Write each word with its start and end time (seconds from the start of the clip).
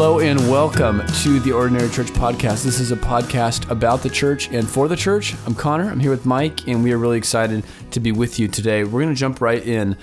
Hello 0.00 0.18
and 0.18 0.40
welcome 0.50 1.06
to 1.22 1.40
the 1.40 1.52
Ordinary 1.52 1.90
Church 1.90 2.06
Podcast. 2.06 2.64
This 2.64 2.80
is 2.80 2.90
a 2.90 2.96
podcast 2.96 3.70
about 3.70 4.02
the 4.02 4.08
church 4.08 4.48
and 4.48 4.66
for 4.66 4.88
the 4.88 4.96
church. 4.96 5.34
I'm 5.44 5.54
Connor. 5.54 5.90
I'm 5.90 6.00
here 6.00 6.10
with 6.10 6.24
Mike, 6.24 6.66
and 6.66 6.82
we 6.82 6.90
are 6.92 6.96
really 6.96 7.18
excited 7.18 7.64
to 7.90 8.00
be 8.00 8.10
with 8.10 8.38
you 8.38 8.48
today. 8.48 8.82
We're 8.82 9.02
going 9.02 9.14
to 9.14 9.20
jump 9.20 9.42
right 9.42 9.62
in. 9.62 9.98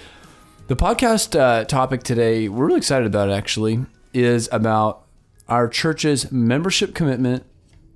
The 0.68 0.76
podcast 0.76 1.36
uh, 1.38 1.64
topic 1.66 2.04
today, 2.04 2.48
we're 2.48 2.68
really 2.68 2.78
excited 2.78 3.08
about 3.08 3.32
actually, 3.32 3.88
is 4.14 4.48
about 4.52 5.04
our 5.48 5.68
church's 5.68 6.32
membership 6.32 6.94
commitment, 6.94 7.44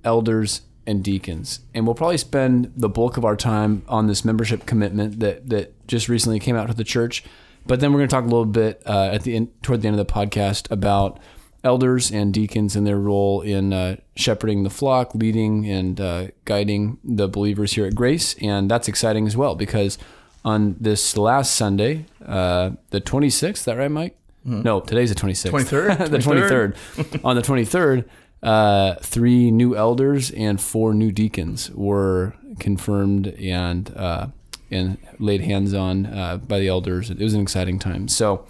elders, 0.02 0.62
and 0.84 1.04
deacons. 1.04 1.60
And 1.72 1.86
we'll 1.86 1.94
probably 1.94 2.18
spend 2.18 2.72
the 2.76 2.88
bulk 2.88 3.16
of 3.16 3.24
our 3.24 3.36
time 3.36 3.84
on 3.86 4.08
this 4.08 4.24
membership 4.24 4.66
commitment 4.66 5.20
that, 5.20 5.50
that 5.50 5.86
just 5.86 6.08
recently 6.08 6.40
came 6.40 6.56
out 6.56 6.66
to 6.66 6.74
the 6.74 6.82
church. 6.82 7.22
But 7.64 7.78
then 7.78 7.92
we're 7.92 8.00
going 8.00 8.08
to 8.08 8.12
talk 8.16 8.24
a 8.24 8.26
little 8.26 8.44
bit 8.44 8.82
uh, 8.86 9.10
at 9.12 9.22
the 9.22 9.36
end, 9.36 9.62
toward 9.62 9.82
the 9.82 9.86
end 9.86 10.00
of 10.00 10.04
the 10.04 10.12
podcast 10.12 10.68
about 10.68 11.20
elders 11.64 12.10
and 12.10 12.34
deacons 12.34 12.74
in 12.74 12.84
their 12.84 12.98
role 12.98 13.40
in 13.40 13.72
uh, 13.72 13.96
shepherding 14.16 14.64
the 14.64 14.70
flock, 14.70 15.14
leading 15.14 15.68
and 15.68 16.00
uh, 16.00 16.26
guiding 16.44 16.98
the 17.04 17.28
believers 17.28 17.72
here 17.74 17.86
at 17.86 17.94
Grace. 17.94 18.34
And 18.40 18.70
that's 18.70 18.88
exciting 18.88 19.26
as 19.26 19.36
well 19.36 19.54
because 19.54 19.98
on 20.44 20.76
this 20.80 21.16
last 21.16 21.54
Sunday, 21.54 22.06
uh, 22.26 22.70
the 22.90 23.00
26th, 23.00 23.50
is 23.50 23.64
that 23.64 23.76
right, 23.76 23.90
Mike? 23.90 24.16
Mm-hmm. 24.46 24.62
No, 24.62 24.80
today's 24.80 25.14
the 25.14 25.20
26th. 25.20 25.50
23rd? 25.50 25.98
the 26.10 26.18
23rd. 26.18 26.74
23rd. 26.96 27.24
on 27.24 27.36
the 27.36 27.42
23rd, 27.42 28.04
uh, 28.42 28.94
three 28.96 29.52
new 29.52 29.76
elders 29.76 30.32
and 30.32 30.60
four 30.60 30.94
new 30.94 31.12
deacons 31.12 31.70
were 31.70 32.34
confirmed 32.58 33.28
and 33.28 33.94
uh, 33.96 34.26
and 34.72 34.96
laid 35.18 35.42
hands 35.42 35.74
on 35.74 36.06
uh, 36.06 36.38
by 36.38 36.58
the 36.58 36.66
elders. 36.66 37.08
It 37.08 37.18
was 37.18 37.34
an 37.34 37.42
exciting 37.42 37.78
time. 37.78 38.08
So 38.08 38.44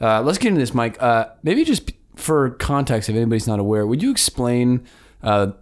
let's 0.00 0.38
get 0.38 0.48
into 0.48 0.58
this, 0.58 0.74
Mike. 0.74 1.00
maybe 1.44 1.64
just 1.64 1.92
for 2.16 2.50
context, 2.50 3.08
if 3.08 3.14
anybody's 3.14 3.46
not 3.46 3.60
aware, 3.60 3.86
would 3.86 4.02
you 4.02 4.10
explain, 4.10 4.86
uh, 5.22 5.52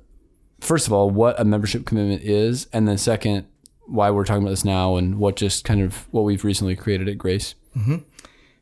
first 0.60 0.86
of 0.86 0.92
all, 0.92 1.10
what 1.10 1.38
a 1.38 1.44
membership 1.44 1.84
commitment 1.84 2.22
is, 2.22 2.68
and 2.72 2.88
then 2.88 2.96
second, 2.96 3.46
why 3.86 4.10
we're 4.10 4.24
talking 4.24 4.42
about 4.42 4.50
this 4.50 4.64
now, 4.64 4.96
and 4.96 5.18
what 5.18 5.36
just 5.36 5.64
kind 5.64 5.82
of 5.82 6.06
what 6.12 6.22
we've 6.22 6.44
recently 6.44 6.74
created 6.76 7.08
at 7.08 7.18
Grace? 7.18 7.54
Mm-hmm. 7.76 7.96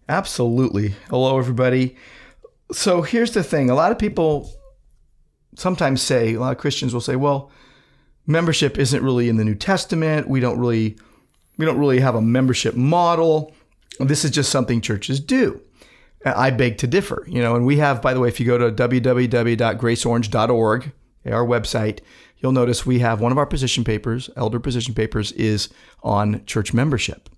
Absolutely. 0.08 0.94
Hello, 1.08 1.38
everybody. 1.38 1.96
So 2.72 3.02
here's 3.02 3.32
the 3.32 3.44
thing: 3.44 3.70
a 3.70 3.74
lot 3.74 3.92
of 3.92 3.98
people 3.98 4.50
sometimes 5.54 6.02
say, 6.02 6.34
a 6.34 6.40
lot 6.40 6.52
of 6.52 6.58
Christians 6.58 6.92
will 6.92 7.00
say, 7.00 7.14
"Well, 7.14 7.50
membership 8.26 8.78
isn't 8.78 9.02
really 9.02 9.28
in 9.28 9.36
the 9.36 9.44
New 9.44 9.54
Testament. 9.54 10.28
We 10.28 10.40
don't 10.40 10.58
really, 10.58 10.96
we 11.56 11.66
don't 11.66 11.78
really 11.78 12.00
have 12.00 12.14
a 12.14 12.22
membership 12.22 12.74
model. 12.74 13.54
This 14.00 14.24
is 14.24 14.30
just 14.32 14.50
something 14.50 14.80
churches 14.80 15.20
do." 15.20 15.60
I 16.24 16.50
beg 16.50 16.78
to 16.78 16.86
differ. 16.86 17.26
You 17.28 17.42
know, 17.42 17.56
and 17.56 17.66
we 17.66 17.76
have, 17.78 18.00
by 18.02 18.14
the 18.14 18.20
way, 18.20 18.28
if 18.28 18.38
you 18.40 18.46
go 18.46 18.58
to 18.58 18.70
www.graceorange.org, 18.70 20.92
our 21.26 21.46
website, 21.46 22.00
you'll 22.38 22.52
notice 22.52 22.84
we 22.84 22.98
have 23.00 23.20
one 23.20 23.32
of 23.32 23.38
our 23.38 23.46
position 23.46 23.84
papers, 23.84 24.28
elder 24.36 24.58
position 24.58 24.94
papers, 24.94 25.32
is 25.32 25.68
on 26.02 26.44
church 26.46 26.74
membership. 26.74 27.28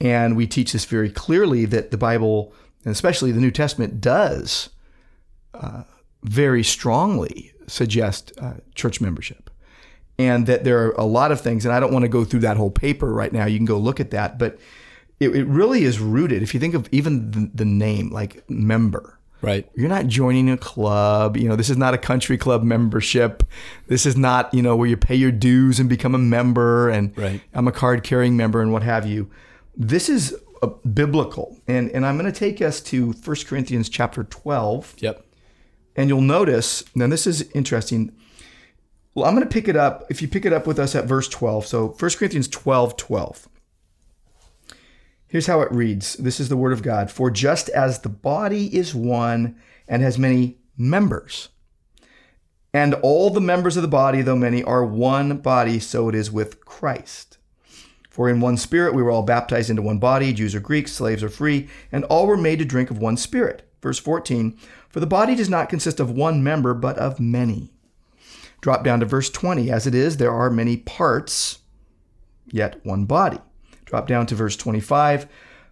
And 0.00 0.36
we 0.36 0.46
teach 0.46 0.72
this 0.72 0.84
very 0.84 1.10
clearly 1.10 1.64
that 1.66 1.92
the 1.92 1.98
Bible, 1.98 2.52
and 2.84 2.92
especially 2.92 3.30
the 3.30 3.40
New 3.40 3.52
Testament, 3.52 4.00
does 4.00 4.70
uh, 5.54 5.84
very 6.24 6.64
strongly 6.64 7.52
suggest 7.68 8.32
uh, 8.38 8.54
church 8.74 9.00
membership. 9.00 9.48
And 10.18 10.46
that 10.46 10.64
there 10.64 10.84
are 10.84 10.90
a 10.92 11.04
lot 11.04 11.32
of 11.32 11.40
things, 11.40 11.64
and 11.64 11.72
I 11.72 11.80
don't 11.80 11.92
want 11.92 12.04
to 12.04 12.08
go 12.08 12.24
through 12.24 12.40
that 12.40 12.56
whole 12.56 12.70
paper 12.70 13.12
right 13.12 13.32
now. 13.32 13.46
You 13.46 13.58
can 13.58 13.66
go 13.66 13.78
look 13.78 14.00
at 14.00 14.10
that. 14.10 14.38
But 14.38 14.58
it, 15.22 15.34
it 15.34 15.46
really 15.46 15.84
is 15.84 15.98
rooted. 15.98 16.42
If 16.42 16.54
you 16.54 16.60
think 16.60 16.74
of 16.74 16.88
even 16.92 17.30
the, 17.30 17.50
the 17.54 17.64
name, 17.64 18.10
like 18.10 18.48
member, 18.50 19.18
Right. 19.42 19.68
You're 19.74 19.88
not 19.88 20.06
joining 20.06 20.48
a 20.48 20.56
club. 20.56 21.36
You 21.36 21.48
know, 21.48 21.56
this 21.56 21.68
is 21.68 21.76
not 21.76 21.94
a 21.94 21.98
country 21.98 22.38
club 22.38 22.62
membership. 22.62 23.42
This 23.88 24.06
is 24.06 24.16
not, 24.16 24.54
you 24.54 24.62
know, 24.62 24.76
where 24.76 24.88
you 24.88 24.96
pay 24.96 25.16
your 25.16 25.32
dues 25.32 25.80
and 25.80 25.88
become 25.88 26.14
a 26.14 26.18
member 26.18 26.88
and 26.88 27.16
right. 27.18 27.42
I'm 27.52 27.66
a 27.66 27.72
card 27.72 28.04
carrying 28.04 28.36
member 28.36 28.62
and 28.62 28.72
what 28.72 28.84
have 28.84 29.04
you. 29.04 29.28
This 29.76 30.08
is 30.08 30.34
uh, 30.62 30.68
biblical. 30.94 31.58
And 31.66 31.90
and 31.90 32.06
I'm 32.06 32.16
going 32.16 32.32
to 32.32 32.38
take 32.38 32.62
us 32.62 32.80
to 32.82 33.12
1 33.12 33.36
Corinthians 33.46 33.88
chapter 33.88 34.22
12. 34.22 34.94
Yep. 34.98 35.26
And 35.96 36.08
you'll 36.08 36.20
notice, 36.20 36.84
now 36.94 37.08
this 37.08 37.26
is 37.26 37.50
interesting. 37.50 38.12
Well, 39.14 39.26
I'm 39.26 39.34
going 39.34 39.46
to 39.46 39.52
pick 39.52 39.68
it 39.68 39.76
up. 39.76 40.04
If 40.08 40.22
you 40.22 40.28
pick 40.28 40.46
it 40.46 40.52
up 40.52 40.66
with 40.68 40.78
us 40.78 40.94
at 40.94 41.06
verse 41.06 41.28
12. 41.28 41.66
So 41.66 41.88
1 41.88 42.10
Corinthians 42.12 42.46
12, 42.46 42.96
12. 42.96 43.48
Here's 45.32 45.46
how 45.46 45.62
it 45.62 45.72
reads 45.72 46.12
This 46.16 46.38
is 46.38 46.50
the 46.50 46.58
word 46.58 46.74
of 46.74 46.82
God. 46.82 47.10
For 47.10 47.30
just 47.30 47.70
as 47.70 48.00
the 48.00 48.10
body 48.10 48.66
is 48.76 48.94
one 48.94 49.56
and 49.88 50.02
has 50.02 50.18
many 50.18 50.58
members, 50.76 51.48
and 52.74 52.92
all 52.96 53.30
the 53.30 53.40
members 53.40 53.78
of 53.78 53.82
the 53.82 53.88
body, 53.88 54.20
though 54.20 54.36
many, 54.36 54.62
are 54.62 54.84
one 54.84 55.38
body, 55.38 55.78
so 55.78 56.10
it 56.10 56.14
is 56.14 56.30
with 56.30 56.66
Christ. 56.66 57.38
For 58.10 58.28
in 58.28 58.42
one 58.42 58.58
spirit 58.58 58.94
we 58.94 59.02
were 59.02 59.10
all 59.10 59.22
baptized 59.22 59.70
into 59.70 59.80
one 59.80 59.98
body, 59.98 60.34
Jews 60.34 60.54
or 60.54 60.60
Greeks, 60.60 60.92
slaves 60.92 61.22
or 61.22 61.30
free, 61.30 61.66
and 61.90 62.04
all 62.04 62.26
were 62.26 62.36
made 62.36 62.58
to 62.58 62.66
drink 62.66 62.90
of 62.90 62.98
one 62.98 63.16
spirit. 63.16 63.66
Verse 63.80 63.98
14 63.98 64.54
For 64.90 65.00
the 65.00 65.06
body 65.06 65.34
does 65.34 65.48
not 65.48 65.70
consist 65.70 65.98
of 65.98 66.10
one 66.10 66.44
member, 66.44 66.74
but 66.74 66.98
of 66.98 67.18
many. 67.18 67.72
Drop 68.60 68.84
down 68.84 69.00
to 69.00 69.06
verse 69.06 69.30
20. 69.30 69.70
As 69.70 69.86
it 69.86 69.94
is, 69.94 70.18
there 70.18 70.30
are 70.30 70.50
many 70.50 70.76
parts, 70.76 71.60
yet 72.50 72.84
one 72.84 73.06
body. 73.06 73.38
Drop 73.92 74.06
down 74.06 74.24
to 74.24 74.34
verse 74.34 74.56
25. 74.56 75.26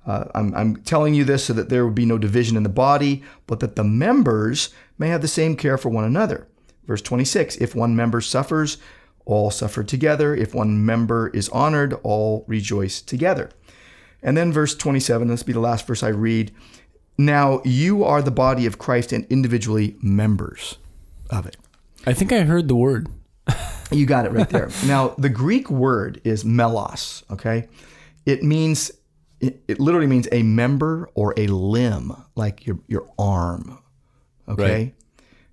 Uh, 0.06 0.24
I'm, 0.34 0.54
I'm 0.54 0.76
telling 0.82 1.14
you 1.14 1.24
this 1.24 1.42
so 1.42 1.54
that 1.54 1.70
there 1.70 1.86
would 1.86 1.94
be 1.94 2.04
no 2.04 2.18
division 2.18 2.54
in 2.54 2.64
the 2.64 2.68
body, 2.68 3.22
but 3.46 3.60
that 3.60 3.76
the 3.76 3.82
members 3.82 4.74
may 4.98 5.08
have 5.08 5.22
the 5.22 5.26
same 5.26 5.56
care 5.56 5.78
for 5.78 5.88
one 5.88 6.04
another. 6.04 6.46
Verse 6.86 7.00
26 7.00 7.56
If 7.56 7.74
one 7.74 7.96
member 7.96 8.20
suffers, 8.20 8.76
all 9.24 9.50
suffer 9.50 9.82
together. 9.82 10.36
If 10.36 10.54
one 10.54 10.84
member 10.84 11.28
is 11.28 11.48
honored, 11.48 11.94
all 12.02 12.44
rejoice 12.46 13.00
together. 13.00 13.48
And 14.22 14.36
then 14.36 14.52
verse 14.52 14.74
27, 14.74 15.28
this 15.28 15.40
will 15.40 15.46
be 15.46 15.52
the 15.54 15.60
last 15.60 15.86
verse 15.86 16.02
I 16.02 16.08
read. 16.08 16.52
Now 17.16 17.62
you 17.64 18.04
are 18.04 18.20
the 18.20 18.30
body 18.30 18.66
of 18.66 18.76
Christ 18.76 19.14
and 19.14 19.26
individually 19.30 19.96
members 20.02 20.76
of 21.30 21.46
it. 21.46 21.56
I 22.04 22.12
think 22.12 22.32
I 22.32 22.42
heard 22.42 22.68
the 22.68 22.76
word. 22.76 23.08
you 23.90 24.04
got 24.04 24.26
it 24.26 24.32
right 24.32 24.50
there. 24.50 24.68
now, 24.86 25.14
the 25.16 25.30
Greek 25.30 25.70
word 25.70 26.20
is 26.22 26.44
melos, 26.44 27.24
okay? 27.30 27.66
It 28.30 28.42
means 28.42 28.90
it, 29.40 29.62
it 29.68 29.80
literally 29.80 30.06
means 30.06 30.28
a 30.30 30.42
member 30.42 31.10
or 31.14 31.34
a 31.36 31.46
limb, 31.48 32.12
like 32.34 32.66
your 32.66 32.78
your 32.86 33.10
arm. 33.18 33.78
Okay, 34.48 34.62
right. 34.62 34.94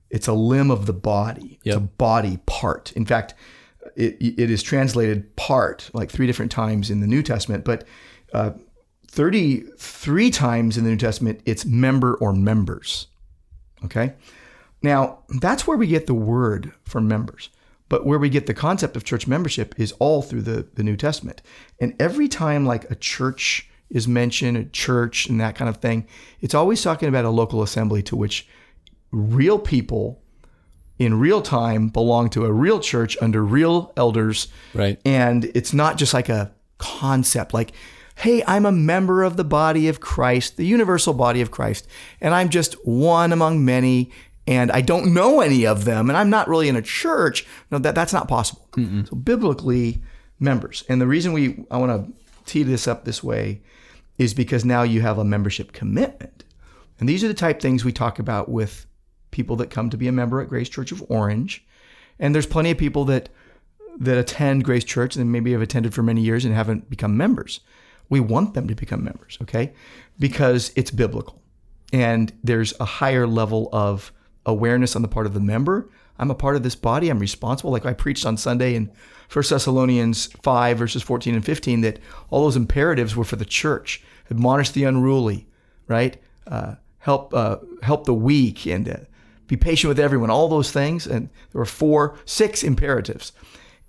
it's 0.09 0.27
a 0.27 0.33
limb 0.33 0.71
of 0.71 0.85
the 0.85 0.93
body. 0.93 1.59
Yep. 1.63 1.65
It's 1.65 1.75
a 1.75 1.79
body 1.79 2.37
part. 2.45 2.91
In 2.93 3.05
fact, 3.05 3.33
it 3.95 4.17
it 4.19 4.51
is 4.51 4.61
translated 4.63 5.35
part 5.35 5.89
like 5.93 6.11
three 6.11 6.27
different 6.27 6.51
times 6.51 6.89
in 6.89 7.01
the 7.01 7.07
New 7.07 7.23
Testament, 7.23 7.65
but. 7.65 7.85
Uh, 8.33 8.51
33 9.09 10.29
times 10.29 10.77
in 10.77 10.83
the 10.83 10.91
New 10.91 10.97
Testament, 10.97 11.41
it's 11.45 11.65
member 11.65 12.15
or 12.15 12.33
members. 12.33 13.07
Okay? 13.83 14.13
Now, 14.83 15.19
that's 15.39 15.65
where 15.65 15.77
we 15.77 15.87
get 15.87 16.05
the 16.05 16.13
word 16.13 16.71
for 16.83 17.01
members. 17.01 17.49
But 17.89 18.05
where 18.05 18.19
we 18.19 18.29
get 18.29 18.47
the 18.47 18.53
concept 18.53 18.95
of 18.95 19.03
church 19.03 19.27
membership 19.27 19.73
is 19.77 19.93
all 19.93 20.21
through 20.21 20.41
the, 20.41 20.67
the 20.73 20.83
New 20.83 20.97
Testament. 20.97 21.41
And 21.79 21.95
every 21.99 22.27
time 22.27 22.65
like 22.65 22.89
a 22.91 22.95
church 22.95 23.69
is 23.89 24.07
mentioned, 24.07 24.57
a 24.57 24.65
church 24.65 25.27
and 25.27 25.39
that 25.39 25.55
kind 25.55 25.69
of 25.69 25.77
thing, 25.77 26.07
it's 26.41 26.53
always 26.53 26.81
talking 26.81 27.07
about 27.07 27.25
a 27.25 27.29
local 27.29 27.63
assembly 27.63 28.03
to 28.03 28.15
which 28.15 28.47
real 29.11 29.57
people 29.57 30.21
in 30.99 31.19
real 31.19 31.41
time 31.41 31.87
belong 31.89 32.29
to 32.31 32.45
a 32.45 32.51
real 32.51 32.79
church 32.79 33.17
under 33.21 33.43
real 33.43 33.93
elders. 33.95 34.47
Right. 34.73 34.99
And 35.05 35.45
it's 35.55 35.73
not 35.73 35.97
just 35.97 36.13
like 36.13 36.29
a 36.29 36.51
concept 36.77 37.53
like, 37.53 37.71
hey, 38.15 38.43
I'm 38.47 38.65
a 38.65 38.71
member 38.71 39.21
of 39.21 39.37
the 39.37 39.43
body 39.43 39.87
of 39.87 39.99
Christ, 39.99 40.57
the 40.57 40.65
universal 40.65 41.13
body 41.13 41.39
of 41.41 41.51
Christ, 41.51 41.87
and 42.19 42.33
I'm 42.33 42.49
just 42.49 42.73
one 42.85 43.31
among 43.31 43.63
many, 43.63 44.11
and 44.47 44.71
I 44.71 44.81
don't 44.81 45.13
know 45.13 45.41
any 45.41 45.67
of 45.67 45.85
them, 45.85 46.09
and 46.09 46.17
I'm 46.17 46.29
not 46.29 46.47
really 46.47 46.69
in 46.69 46.75
a 46.75 46.81
church. 46.81 47.45
No, 47.69 47.77
that 47.79 47.95
that's 47.95 48.13
not 48.13 48.27
possible. 48.27 48.67
Mm-mm. 48.71 49.07
So 49.07 49.15
biblically, 49.15 50.01
members, 50.39 50.83
and 50.87 51.01
the 51.01 51.07
reason 51.07 51.33
we 51.33 51.65
I 51.69 51.77
want 51.77 51.91
to 51.91 52.13
tee 52.45 52.63
this 52.63 52.87
up 52.87 53.03
this 53.03 53.23
way 53.23 53.61
is 54.17 54.33
because 54.33 54.65
now 54.65 54.83
you 54.83 55.01
have 55.01 55.17
a 55.17 55.25
membership 55.25 55.73
commitment, 55.73 56.43
and 56.99 57.07
these 57.07 57.23
are 57.23 57.27
the 57.27 57.33
type 57.33 57.61
things 57.61 57.83
we 57.83 57.91
talk 57.91 58.19
about 58.19 58.49
with 58.49 58.85
people 59.31 59.57
that 59.57 59.69
come 59.69 59.89
to 59.89 59.97
be 59.97 60.07
a 60.07 60.11
member 60.11 60.41
at 60.41 60.49
Grace 60.49 60.69
Church 60.69 60.91
of 60.91 61.03
Orange, 61.09 61.65
and 62.17 62.33
there's 62.33 62.47
plenty 62.47 62.71
of 62.71 62.77
people 62.77 63.05
that 63.05 63.29
that 63.99 64.17
attend 64.17 64.63
Grace 64.63 64.83
Church 64.83 65.15
and 65.15 65.31
maybe 65.31 65.51
have 65.51 65.61
attended 65.61 65.93
for 65.93 66.03
many 66.03 66.21
years 66.21 66.45
and 66.45 66.53
haven't 66.53 66.89
become 66.89 67.17
members. 67.17 67.59
We 68.09 68.19
want 68.19 68.53
them 68.53 68.67
to 68.67 68.75
become 68.75 69.03
members, 69.03 69.37
okay? 69.41 69.73
Because 70.19 70.71
it's 70.75 70.91
biblical. 70.91 71.41
And 71.91 72.31
there's 72.43 72.73
a 72.79 72.85
higher 72.85 73.27
level 73.27 73.69
of 73.73 74.11
awareness 74.47 74.95
on 74.95 75.03
the 75.03 75.07
part 75.07 75.27
of 75.27 75.33
the 75.33 75.39
member. 75.39 75.89
I'm 76.17 76.31
a 76.31 76.35
part 76.35 76.55
of 76.55 76.63
this 76.63 76.75
body. 76.75 77.09
I'm 77.09 77.19
responsible. 77.19 77.71
Like 77.71 77.85
I 77.85 77.93
preached 77.93 78.25
on 78.25 78.37
Sunday 78.37 78.73
in 78.75 78.91
1 79.31 79.45
Thessalonians 79.49 80.27
5, 80.41 80.77
verses 80.77 81.03
14 81.03 81.35
and 81.35 81.45
15, 81.45 81.81
that 81.81 81.99
all 82.29 82.43
those 82.43 82.55
imperatives 82.55 83.15
were 83.15 83.23
for 83.23 83.35
the 83.35 83.45
church. 83.45 84.03
Admonish 84.31 84.71
the 84.71 84.85
unruly, 84.85 85.47
right? 85.87 86.17
Uh, 86.47 86.75
help 86.99 87.33
uh, 87.33 87.57
help 87.83 88.05
the 88.05 88.13
weak 88.13 88.65
and 88.65 88.89
uh, 88.89 88.97
be 89.47 89.55
patient 89.55 89.89
with 89.89 89.99
everyone, 89.99 90.29
all 90.29 90.47
those 90.47 90.71
things. 90.71 91.05
And 91.05 91.29
there 91.51 91.59
were 91.59 91.65
four, 91.65 92.17
six 92.25 92.63
imperatives. 92.63 93.31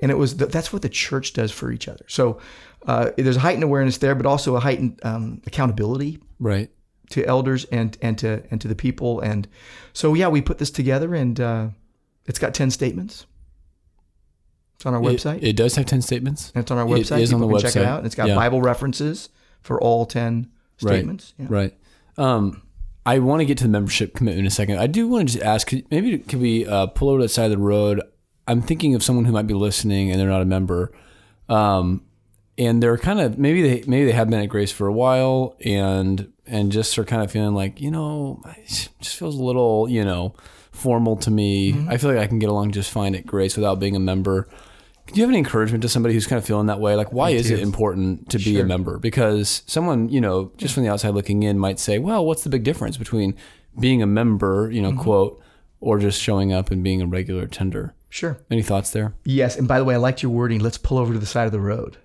And 0.01 0.11
it 0.11 0.17
was 0.17 0.37
that's 0.37 0.73
what 0.73 0.83
the 0.83 0.89
church 0.89 1.33
does 1.33 1.51
for 1.51 1.73
each 1.73 1.89
other. 1.89 2.05
So 2.09 2.41
uh, 2.87 3.11
there's 3.17 3.37
a 3.37 3.41
heightened 3.41 3.65
awareness 3.65 3.99
there, 3.99 4.15
but 4.15 4.27
also 4.27 4.55
a 4.55 4.61
heightened 4.61 5.01
um, 5.03 5.41
accountability 5.47 6.21
Right. 6.39 6.71
To 7.11 7.25
elders 7.27 7.65
and 7.67 7.97
and 8.03 8.19
to 8.19 8.43
and 8.51 8.61
to 8.61 8.69
the 8.69 8.75
people. 8.75 9.21
And 9.21 9.49
so 9.93 10.15
yeah, 10.15 10.29
we 10.29 10.41
put 10.43 10.59
this 10.59 10.71
together, 10.71 11.15
and 11.15 11.39
uh, 11.41 11.69
it's 12.27 12.39
got 12.39 12.55
ten 12.55 12.71
statements. 12.71 13.27
It's 14.77 14.87
on 14.87 14.95
our 14.95 15.01
website. 15.01 15.39
It, 15.39 15.45
it 15.45 15.57
does 15.57 15.75
have 15.75 15.87
10 15.87 16.03
statements. 16.03 16.53
and 16.55 16.63
it's 16.63 16.71
on 16.71 16.79
our 16.79 16.87
it 16.87 16.91
website. 16.91 17.21
is 17.21 17.33
on 17.33 17.41
People 17.41 17.49
the 17.57 17.63
can 17.63 17.73
check 17.73 17.83
it 17.83 17.85
out. 17.85 17.99
And 17.99 18.07
it's 18.07 18.15
got 18.15 18.29
Yeah. 18.29 18.37
Bible 18.37 18.63
references 18.63 19.29
for 19.61 19.81
all 19.83 20.07
ten 20.07 20.51
Right. 20.81 20.93
statements. 20.93 21.35
Yeah. 21.37 21.47
Right. 21.49 21.75
Um, 22.17 22.63
I 23.05 23.19
want 23.19 23.41
to 23.41 23.45
get 23.45 23.59
to 23.59 23.65
the 23.65 23.71
membership 23.71 24.15
commitment 24.15 24.39
in 24.39 24.47
a 24.47 24.51
second. 24.51 24.79
I 24.79 24.87
do 24.87 25.09
want 25.09 25.29
to 25.29 25.35
just 25.35 25.45
ask, 25.45 25.73
maybe 25.91 26.19
could 26.19 26.41
we 26.41 26.65
uh, 26.65 26.87
pull 26.87 27.09
over 27.09 27.19
to 27.19 27.25
the 27.25 27.29
side 27.29 27.47
of 27.47 27.51
the 27.51 27.59
road? 27.59 28.01
I'm 28.47 28.63
thinking 28.63 28.95
of 28.95 29.03
someone 29.03 29.25
who 29.25 29.33
might 29.33 29.49
be 29.49 29.55
listening 29.55 30.13
and 30.13 30.21
they're 30.21 30.29
not 30.29 30.43
a 30.43 30.45
member, 30.45 30.93
um, 31.49 32.05
and 32.57 32.81
they're 32.81 32.99
kind 32.99 33.19
of 33.21 33.37
maybe 33.37 33.63
they 33.63 33.85
maybe 33.89 34.05
they 34.07 34.13
have 34.13 34.31
been 34.31 34.39
at 34.41 34.47
Grace 34.49 34.71
for 34.71 34.87
a 34.87 34.93
while 34.93 35.57
and 35.65 36.33
and 36.49 36.73
just 36.73 36.99
are 36.99 37.05
kind 37.05 37.23
of 37.23 37.31
feeling 37.31 37.55
like 37.55 37.81
you 37.81 37.91
know 37.91 38.43
it 38.56 38.89
just 39.00 39.17
feels 39.17 39.37
a 39.39 39.43
little 39.43 39.89
you 39.89 40.05
know 40.05 40.35
formal 40.73 41.17
to 41.17 41.31
me. 41.31 41.73
Mm-hmm. 41.73 41.89
I 41.91 41.97
feel 41.97 42.11
like 42.11 42.21
I 42.21 42.27
can 42.27 42.39
get 42.39 42.49
along 42.49 42.71
just 42.73 42.91
fine 42.91 43.15
at 43.15 43.27
Grace 43.27 43.56
without 43.56 43.81
being 43.81 43.97
a 43.97 44.00
member. 44.00 44.49
Do 45.06 45.15
you 45.15 45.23
have 45.23 45.31
any 45.31 45.39
encouragement 45.39 45.81
to 45.83 45.89
somebody 45.89 46.12
who's 46.15 46.27
kind 46.27 46.39
of 46.39 46.45
feeling 46.45 46.67
that 46.67 46.81
way? 46.81 46.95
Like, 46.95 47.12
why 47.15 47.31
is 47.31 47.50
it 47.50 47.61
important 47.61 48.29
to 48.31 48.39
be 48.39 48.61
a 48.61 48.65
member? 48.65 48.99
Because 48.99 49.62
someone, 49.67 50.11
you 50.11 50.21
know, 50.21 50.53
just 50.59 50.75
from 50.75 50.83
the 50.83 50.91
outside 50.91 51.15
looking 51.15 51.43
in 51.45 51.59
might 51.59 51.79
say, 51.79 51.99
well, 51.99 52.27
what's 52.27 52.45
the 52.45 52.50
big 52.50 52.62
difference 52.62 52.99
between 52.99 53.35
being 53.81 54.03
a 54.03 54.06
member, 54.06 54.71
you 54.71 54.83
know, 54.83 54.91
Mm-hmm. 54.91 55.00
quote, 55.00 55.43
or 55.81 55.99
just 55.99 56.21
showing 56.21 56.53
up 56.53 56.71
and 56.71 56.85
being 56.85 57.00
a 57.00 57.06
regular 57.06 57.45
attender? 57.45 57.95
Sure. 58.11 58.39
Any 58.50 58.62
thoughts 58.62 58.91
there? 58.91 59.15
Yes. 59.25 59.56
And 59.56 59.67
by 59.67 59.79
the 59.79 59.85
way, 59.87 59.95
I 59.95 59.99
liked 59.99 60.23
your 60.23 60.31
wording. 60.31 60.61
Let's 60.61 60.77
pull 60.79 60.99
over 60.99 61.15
to 61.15 61.19
the 61.19 61.25
side 61.27 61.47
of 61.47 61.53
the 61.53 61.61
road. 61.61 61.97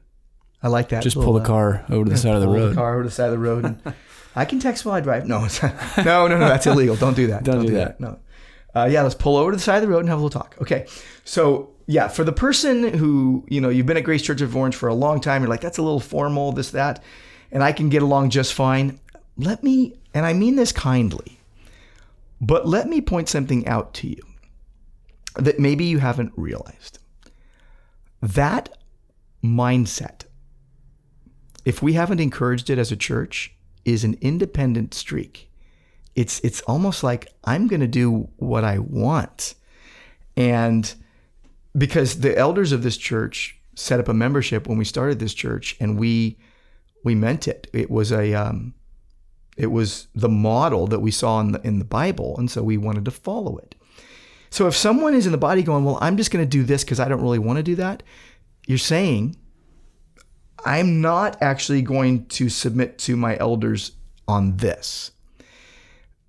I 0.62 0.70
like 0.70 0.88
that. 0.90 1.04
Just 1.04 1.18
pull 1.18 1.34
the 1.34 1.42
uh, 1.42 1.46
car 1.46 1.86
over 1.90 2.06
to 2.06 2.10
the 2.10 2.18
side 2.26 2.36
of 2.36 2.40
the 2.42 2.48
pull 2.48 2.56
road. 2.56 2.70
the 2.72 2.76
car 2.76 2.94
over 2.94 3.04
to 3.04 3.10
the 3.10 3.14
side 3.16 3.26
of 3.26 3.32
the 3.34 3.38
road. 3.40 3.78
I 4.36 4.46
can 4.46 4.60
text 4.60 4.86
while 4.86 4.96
I 4.96 5.00
drive. 5.02 5.28
No, 5.28 5.46
it's- 5.46 5.62
no, 6.06 6.28
no, 6.28 6.38
no. 6.38 6.48
That's 6.48 6.66
illegal. 6.68 6.96
Don't 6.96 7.16
do 7.16 7.28
that. 7.28 7.44
Don't 7.44 7.66
do 7.66 7.72
that. 7.74 8.00
No. 8.00 8.20
Uh, 8.76 8.88
yeah, 8.92 9.04
let's 9.04 9.14
pull 9.16 9.38
over 9.38 9.52
to 9.52 9.58
the 9.58 9.62
side 9.62 9.76
of 9.78 9.82
the 9.84 9.88
road 9.88 10.00
and 10.00 10.10
have 10.10 10.20
a 10.20 10.24
little 10.24 10.42
talk. 10.42 10.56
Okay. 10.62 10.88
So 11.26 11.70
yeah, 11.86 12.08
for 12.08 12.24
the 12.24 12.32
person 12.32 12.98
who 12.98 13.46
you 13.48 13.62
know 13.62 13.70
you've 13.70 13.86
been 13.86 13.98
at 13.98 14.04
Grace 14.04 14.24
Church 14.24 14.42
of 14.42 14.56
Orange 14.56 14.76
for 14.76 14.90
a 14.90 14.96
long 14.96 15.22
time, 15.22 15.42
you're 15.44 15.50
like 15.50 15.62
that's 15.62 15.78
a 15.78 15.84
little 15.84 16.00
formal, 16.00 16.52
this 16.52 16.72
that, 16.72 17.04
and 17.52 17.64
I 17.64 17.72
can 17.72 17.90
get 17.90 18.02
along 18.02 18.32
just 18.32 18.54
fine. 18.54 19.00
Let 19.38 19.64
me, 19.64 19.94
and 20.14 20.26
I 20.26 20.34
mean 20.34 20.56
this 20.56 20.72
kindly, 20.72 21.40
but 22.42 22.68
let 22.68 22.88
me 22.88 23.02
point 23.02 23.30
something 23.30 23.68
out 23.68 23.94
to 23.96 24.08
you 24.08 24.22
that 25.36 25.60
maybe 25.60 25.86
you 25.86 26.00
haven't 26.00 26.32
realized. 26.36 26.98
That 28.22 28.70
mindset 29.44 30.24
if 31.66 31.82
we 31.82 31.94
haven't 31.94 32.20
encouraged 32.20 32.70
it 32.70 32.78
as 32.78 32.92
a 32.92 32.96
church, 32.96 33.53
is 33.86 34.04
an 34.04 34.18
independent 34.22 34.94
streak. 34.94 35.50
It's 36.16 36.40
it's 36.42 36.62
almost 36.62 37.04
like 37.04 37.28
I'm 37.44 37.68
going 37.68 37.82
to 37.82 37.88
do 37.88 38.30
what 38.38 38.64
I 38.64 38.80
want, 38.80 39.56
and 40.38 40.94
because 41.78 42.20
the 42.20 42.38
elders 42.38 42.72
of 42.72 42.84
this 42.84 42.98
church 42.98 43.58
set 43.76 44.00
up 44.00 44.08
a 44.08 44.14
membership 44.14 44.68
when 44.68 44.78
we 44.78 44.86
started 44.86 45.20
this 45.20 45.34
church, 45.34 45.76
and 45.80 45.98
we 45.98 46.38
we 47.04 47.16
meant 47.16 47.48
it. 47.48 47.68
It 47.74 47.90
was 47.90 48.12
a 48.12 48.34
um, 48.34 48.74
it 49.58 49.68
was 49.68 50.08
the 50.16 50.30
model 50.30 50.88
that 50.88 51.00
we 51.00 51.12
saw 51.12 51.40
in 51.40 51.52
the 51.52 51.62
in 51.62 51.80
the 51.80 51.86
Bible, 51.86 52.36
and 52.38 52.50
so 52.50 52.64
we 52.64 52.78
wanted 52.78 53.06
to 53.06 53.12
follow 53.12 53.58
it. 53.58 53.76
So 54.50 54.68
if 54.68 54.76
someone 54.76 55.16
is 55.16 55.26
in 55.26 55.32
the 55.32 55.38
body 55.40 55.64
going, 55.64 55.84
well, 55.84 55.98
I'm 56.00 56.16
just 56.16 56.30
going 56.30 56.46
to 56.46 56.50
do 56.50 56.64
this 56.64 56.84
because 56.84 57.00
I 57.00 57.08
don't 57.08 57.24
really 57.24 57.40
want 57.40 57.58
to 57.58 57.64
do 57.64 57.74
that, 57.76 58.04
you're 58.68 58.78
saying 58.78 59.36
I'm 60.66 61.02
not 61.02 61.42
actually 61.42 61.82
going 61.82 62.26
to 62.28 62.50
submit 62.50 62.98
to 63.00 63.16
my 63.16 63.38
elders 63.38 63.92
on 64.28 64.58
this. 64.58 65.12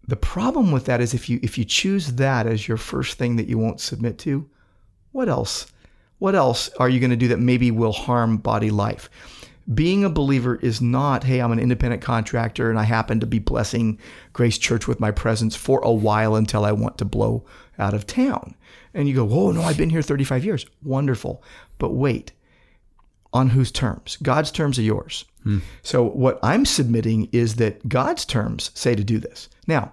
The 0.06 0.16
problem 0.16 0.70
with 0.70 0.84
that 0.86 1.00
is 1.00 1.14
if 1.14 1.30
you 1.30 1.40
if 1.42 1.56
you 1.56 1.64
choose 1.64 2.14
that 2.14 2.46
as 2.46 2.68
your 2.68 2.76
first 2.76 3.16
thing 3.16 3.36
that 3.36 3.48
you 3.48 3.56
won't 3.56 3.80
submit 3.80 4.18
to, 4.18 4.48
what 5.12 5.28
else? 5.28 5.72
What 6.18 6.34
else 6.34 6.68
are 6.78 6.88
you 6.88 7.00
going 7.00 7.10
to 7.10 7.16
do 7.16 7.28
that 7.28 7.38
maybe 7.38 7.70
will 7.70 7.92
harm 7.92 8.36
body 8.36 8.70
life? 8.70 9.08
Being 9.72 10.04
a 10.04 10.10
believer 10.10 10.56
is 10.56 10.82
not, 10.82 11.24
hey, 11.24 11.40
I'm 11.40 11.52
an 11.52 11.58
independent 11.58 12.02
contractor 12.02 12.68
and 12.68 12.78
I 12.78 12.82
happen 12.82 13.18
to 13.20 13.26
be 13.26 13.38
blessing 13.38 13.98
Grace 14.34 14.58
Church 14.58 14.86
with 14.86 15.00
my 15.00 15.10
presence 15.10 15.56
for 15.56 15.80
a 15.80 15.92
while 15.92 16.34
until 16.36 16.66
I 16.66 16.72
want 16.72 16.98
to 16.98 17.06
blow 17.06 17.44
out 17.78 17.94
of 17.94 18.06
town. 18.06 18.54
And 18.92 19.08
you 19.08 19.14
go, 19.14 19.24
whoa, 19.24 19.52
no, 19.52 19.62
I've 19.62 19.78
been 19.78 19.88
here 19.88 20.02
35 20.02 20.44
years. 20.44 20.66
Wonderful. 20.82 21.42
But 21.78 21.94
wait, 21.94 22.32
on 23.34 23.50
whose 23.50 23.70
terms? 23.70 24.16
God's 24.22 24.50
terms 24.50 24.78
are 24.78 24.82
yours. 24.82 25.26
Hmm. 25.42 25.58
So 25.82 26.04
what 26.04 26.38
I'm 26.42 26.64
submitting 26.64 27.28
is 27.32 27.56
that 27.56 27.86
God's 27.88 28.24
terms 28.24 28.70
say 28.74 28.94
to 28.94 29.04
do 29.04 29.18
this. 29.18 29.50
Now, 29.66 29.92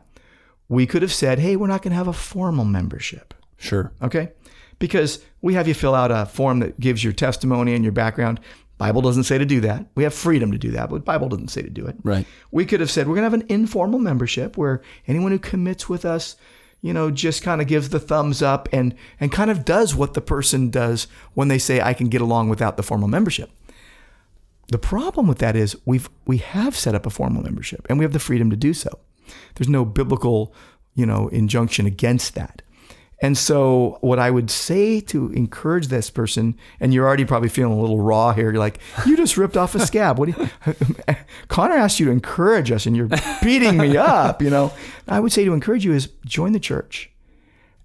we 0.69 0.85
could 0.85 1.01
have 1.01 1.11
said, 1.11 1.39
hey, 1.39 1.57
we're 1.57 1.67
not 1.67 1.81
going 1.81 1.91
to 1.91 1.97
have 1.97 2.07
a 2.07 2.13
formal 2.13 2.63
membership. 2.63 3.33
Sure. 3.57 3.91
Okay? 4.01 4.31
Because 4.79 5.19
we 5.41 5.53
have 5.55 5.67
you 5.67 5.73
fill 5.73 5.93
out 5.93 6.11
a 6.11 6.25
form 6.25 6.59
that 6.59 6.79
gives 6.79 7.03
your 7.03 7.13
testimony 7.13 7.75
and 7.75 7.83
your 7.83 7.91
background. 7.91 8.39
Bible 8.77 9.01
doesn't 9.01 9.25
say 9.25 9.38
to 9.38 9.45
do 9.45 9.59
that. 9.61 9.85
We 9.94 10.03
have 10.03 10.13
freedom 10.13 10.51
to 10.51 10.57
do 10.57 10.71
that, 10.71 10.89
but 10.89 11.05
Bible 11.05 11.29
doesn't 11.29 11.49
say 11.49 11.61
to 11.61 11.69
do 11.69 11.85
it. 11.85 11.95
Right. 12.03 12.25
We 12.51 12.65
could 12.65 12.79
have 12.79 12.89
said 12.89 13.07
we're 13.07 13.15
going 13.15 13.29
to 13.29 13.31
have 13.31 13.41
an 13.41 13.47
informal 13.49 13.99
membership 13.99 14.57
where 14.57 14.81
anyone 15.07 15.31
who 15.31 15.39
commits 15.39 15.89
with 15.89 16.05
us, 16.05 16.35
you 16.81 16.94
know, 16.94 17.12
just 17.12 17.44
kind 17.44 17.62
of 17.62 17.68
gives 17.68 17.89
the 17.89 18.00
thumbs 18.00 18.42
up 18.42 18.68
and 18.74 18.95
and 19.19 19.31
kind 19.31 19.51
of 19.51 19.66
does 19.66 19.95
what 19.95 20.13
the 20.13 20.22
person 20.22 20.69
does 20.69 21.07
when 21.33 21.48
they 21.48 21.60
say 21.60 21.80
I 21.80 21.94
can 21.94 22.10
get 22.10 22.22
along 22.22 22.50
without 22.50 22.78
the 22.78 22.83
formal 22.83 23.07
membership. 23.07 23.51
The 24.69 24.80
problem 24.80 25.28
with 25.28 25.39
that 25.39 25.56
is 25.56 25.75
we've 25.86 26.10
we 26.25 26.38
have 26.38 26.75
set 26.75 26.95
up 26.95 27.06
a 27.06 27.10
formal 27.10 27.44
membership 27.44 27.86
and 27.89 28.00
we 28.00 28.06
have 28.06 28.13
the 28.13 28.19
freedom 28.19 28.50
to 28.50 28.56
do 28.56 28.74
so. 28.74 28.89
There's 29.56 29.69
no 29.69 29.86
biblical, 29.86 30.54
you 30.95 31.06
know, 31.06 31.28
injunction 31.28 31.86
against 31.86 32.36
that. 32.36 32.62
And 33.21 33.38
so 33.38 34.00
what 34.01 34.18
I 34.18 34.31
would 34.31 34.50
say 34.50 35.00
to 35.01 35.31
encourage 35.33 35.88
this 35.88 36.09
person, 36.09 36.57
and 36.79 36.91
you're 36.91 37.06
already 37.06 37.23
probably 37.23 37.50
feeling 37.50 37.77
a 37.77 37.79
little 37.79 38.01
raw 38.01 38.33
here. 38.33 38.51
You're 38.51 38.59
like, 38.59 38.79
you 39.06 39.15
just 39.15 39.38
ripped 39.38 39.56
off 39.56 39.75
a 39.75 39.79
scab. 39.85 40.18
What 40.18 40.33
do 40.33 40.49
you, 40.66 41.16
Connor 41.47 41.75
asked 41.75 41.99
you 41.99 42.07
to 42.07 42.11
encourage 42.11 42.71
us 42.71 42.87
and 42.87 42.97
you're 42.97 43.09
beating 43.44 43.78
me 43.78 43.95
up, 43.95 44.42
you 44.42 44.49
know. 44.49 44.73
I 45.07 45.19
would 45.19 45.31
say 45.31 45.45
to 45.45 45.54
encourage 45.54 45.85
you 45.85 45.94
is 45.94 46.09
join 46.25 46.54
the 46.54 46.59
church. 46.59 47.11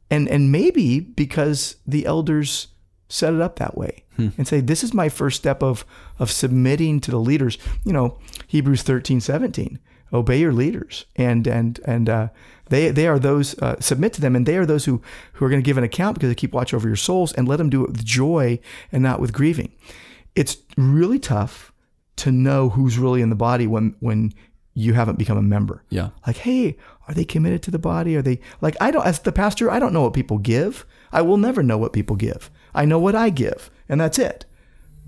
And 0.09 0.28
and 0.28 0.52
maybe 0.52 1.00
because 1.00 1.76
the 1.87 2.07
elders 2.07 2.69
set 3.09 3.35
it 3.35 3.40
up 3.40 3.57
that 3.57 3.76
way 3.76 4.05
hmm. 4.16 4.28
and 4.38 4.47
say, 4.47 4.61
this 4.61 4.83
is 4.83 4.95
my 4.95 5.09
first 5.09 5.37
step 5.37 5.62
of 5.62 5.85
of 6.19 6.31
submitting 6.31 7.00
to 7.00 7.11
the 7.11 7.19
leaders. 7.19 7.59
You 7.85 7.93
know, 7.93 8.19
Hebrews 8.47 8.83
13, 8.83 9.21
17. 9.21 9.78
Obey 10.13 10.39
your 10.39 10.53
leaders. 10.53 11.07
And 11.17 11.47
and 11.47 11.81
and 11.85 12.09
uh 12.09 12.29
they 12.69 12.91
they 12.91 13.07
are 13.07 13.19
those 13.19 13.59
uh, 13.59 13.79
submit 13.81 14.13
to 14.15 14.21
them, 14.21 14.35
and 14.35 14.47
they 14.47 14.57
are 14.57 14.67
those 14.67 14.85
who 14.85 15.01
who 15.35 15.45
are 15.45 15.49
going 15.49 15.63
to 15.63 15.67
give 15.67 15.79
an 15.79 15.85
account 15.85 16.15
because 16.15 16.29
they 16.29 16.35
keep 16.35 16.53
watch 16.53 16.75
over 16.75 16.89
your 16.89 16.97
souls, 16.97 17.33
and 17.33 17.47
let 17.47 17.57
them 17.57 17.71
do 17.71 17.85
it 17.85 17.91
with 17.91 18.05
joy 18.05 18.59
and 18.91 19.03
not 19.03 19.21
with 19.21 19.33
grieving. 19.33 19.73
It's 20.35 20.59
really 20.77 21.19
tough 21.19 21.73
to 22.17 22.33
know 22.33 22.71
who's 22.71 22.99
really 22.99 23.23
in 23.23 23.31
the 23.31 23.37
body 23.37 23.67
when 23.67 23.95
when 24.01 24.33
you 24.75 24.93
haven't 24.95 25.19
become 25.19 25.39
a 25.39 25.43
member. 25.43 25.83
Yeah. 25.89 26.11
Like, 26.27 26.39
hey, 26.39 26.77
are 27.09 27.15
they 27.15 27.25
committed 27.25 27.63
to 27.63 27.71
the 27.71 27.79
body? 27.79 28.17
Are 28.17 28.23
they 28.23 28.41
like 28.61 28.77
I 28.81 28.91
don't 28.91 29.07
as 29.07 29.21
the 29.21 29.33
pastor, 29.33 29.71
I 29.71 29.79
don't 29.79 29.93
know 29.93 30.03
what 30.03 30.13
people 30.13 30.39
give. 30.39 30.85
I 31.13 31.23
will 31.23 31.39
never 31.39 31.63
know 31.63 31.79
what 31.79 31.93
people 31.93 32.17
give. 32.17 32.51
I 32.75 32.85
know 32.85 32.99
what 32.99 33.15
I 33.15 33.31
give, 33.31 33.71
and 33.89 34.01
that's 34.01 34.19
it. 34.19 34.45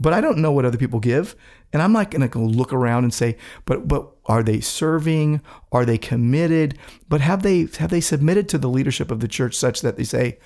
But 0.00 0.12
I 0.12 0.21
don't 0.21 0.38
know 0.38 0.52
what 0.52 0.64
other 0.64 0.78
people 0.78 1.00
give, 1.00 1.35
and 1.73 1.83
I'm 1.83 1.93
not 1.93 2.11
going 2.12 2.23
to 2.23 2.28
go 2.28 2.40
look 2.40 2.73
around 2.73 3.02
and 3.02 3.12
say, 3.12 3.37
but 3.64 3.88
but 3.88 4.09
are 4.28 4.42
they 4.42 4.61
serving? 4.61 5.40
Are 5.73 5.85
they 5.85 5.99
committed? 5.99 6.78
But 7.08 7.20
have 7.23 7.42
they 7.42 7.66
have 7.78 7.90
they 7.90 8.00
submitted 8.00 8.49
to 8.50 8.58
the 8.58 8.68
leadership 8.68 9.11
of 9.11 9.20
the 9.20 9.28
church 9.28 9.54
such 9.56 9.80
that 9.80 9.97
they 9.97 10.04
say, 10.04 10.38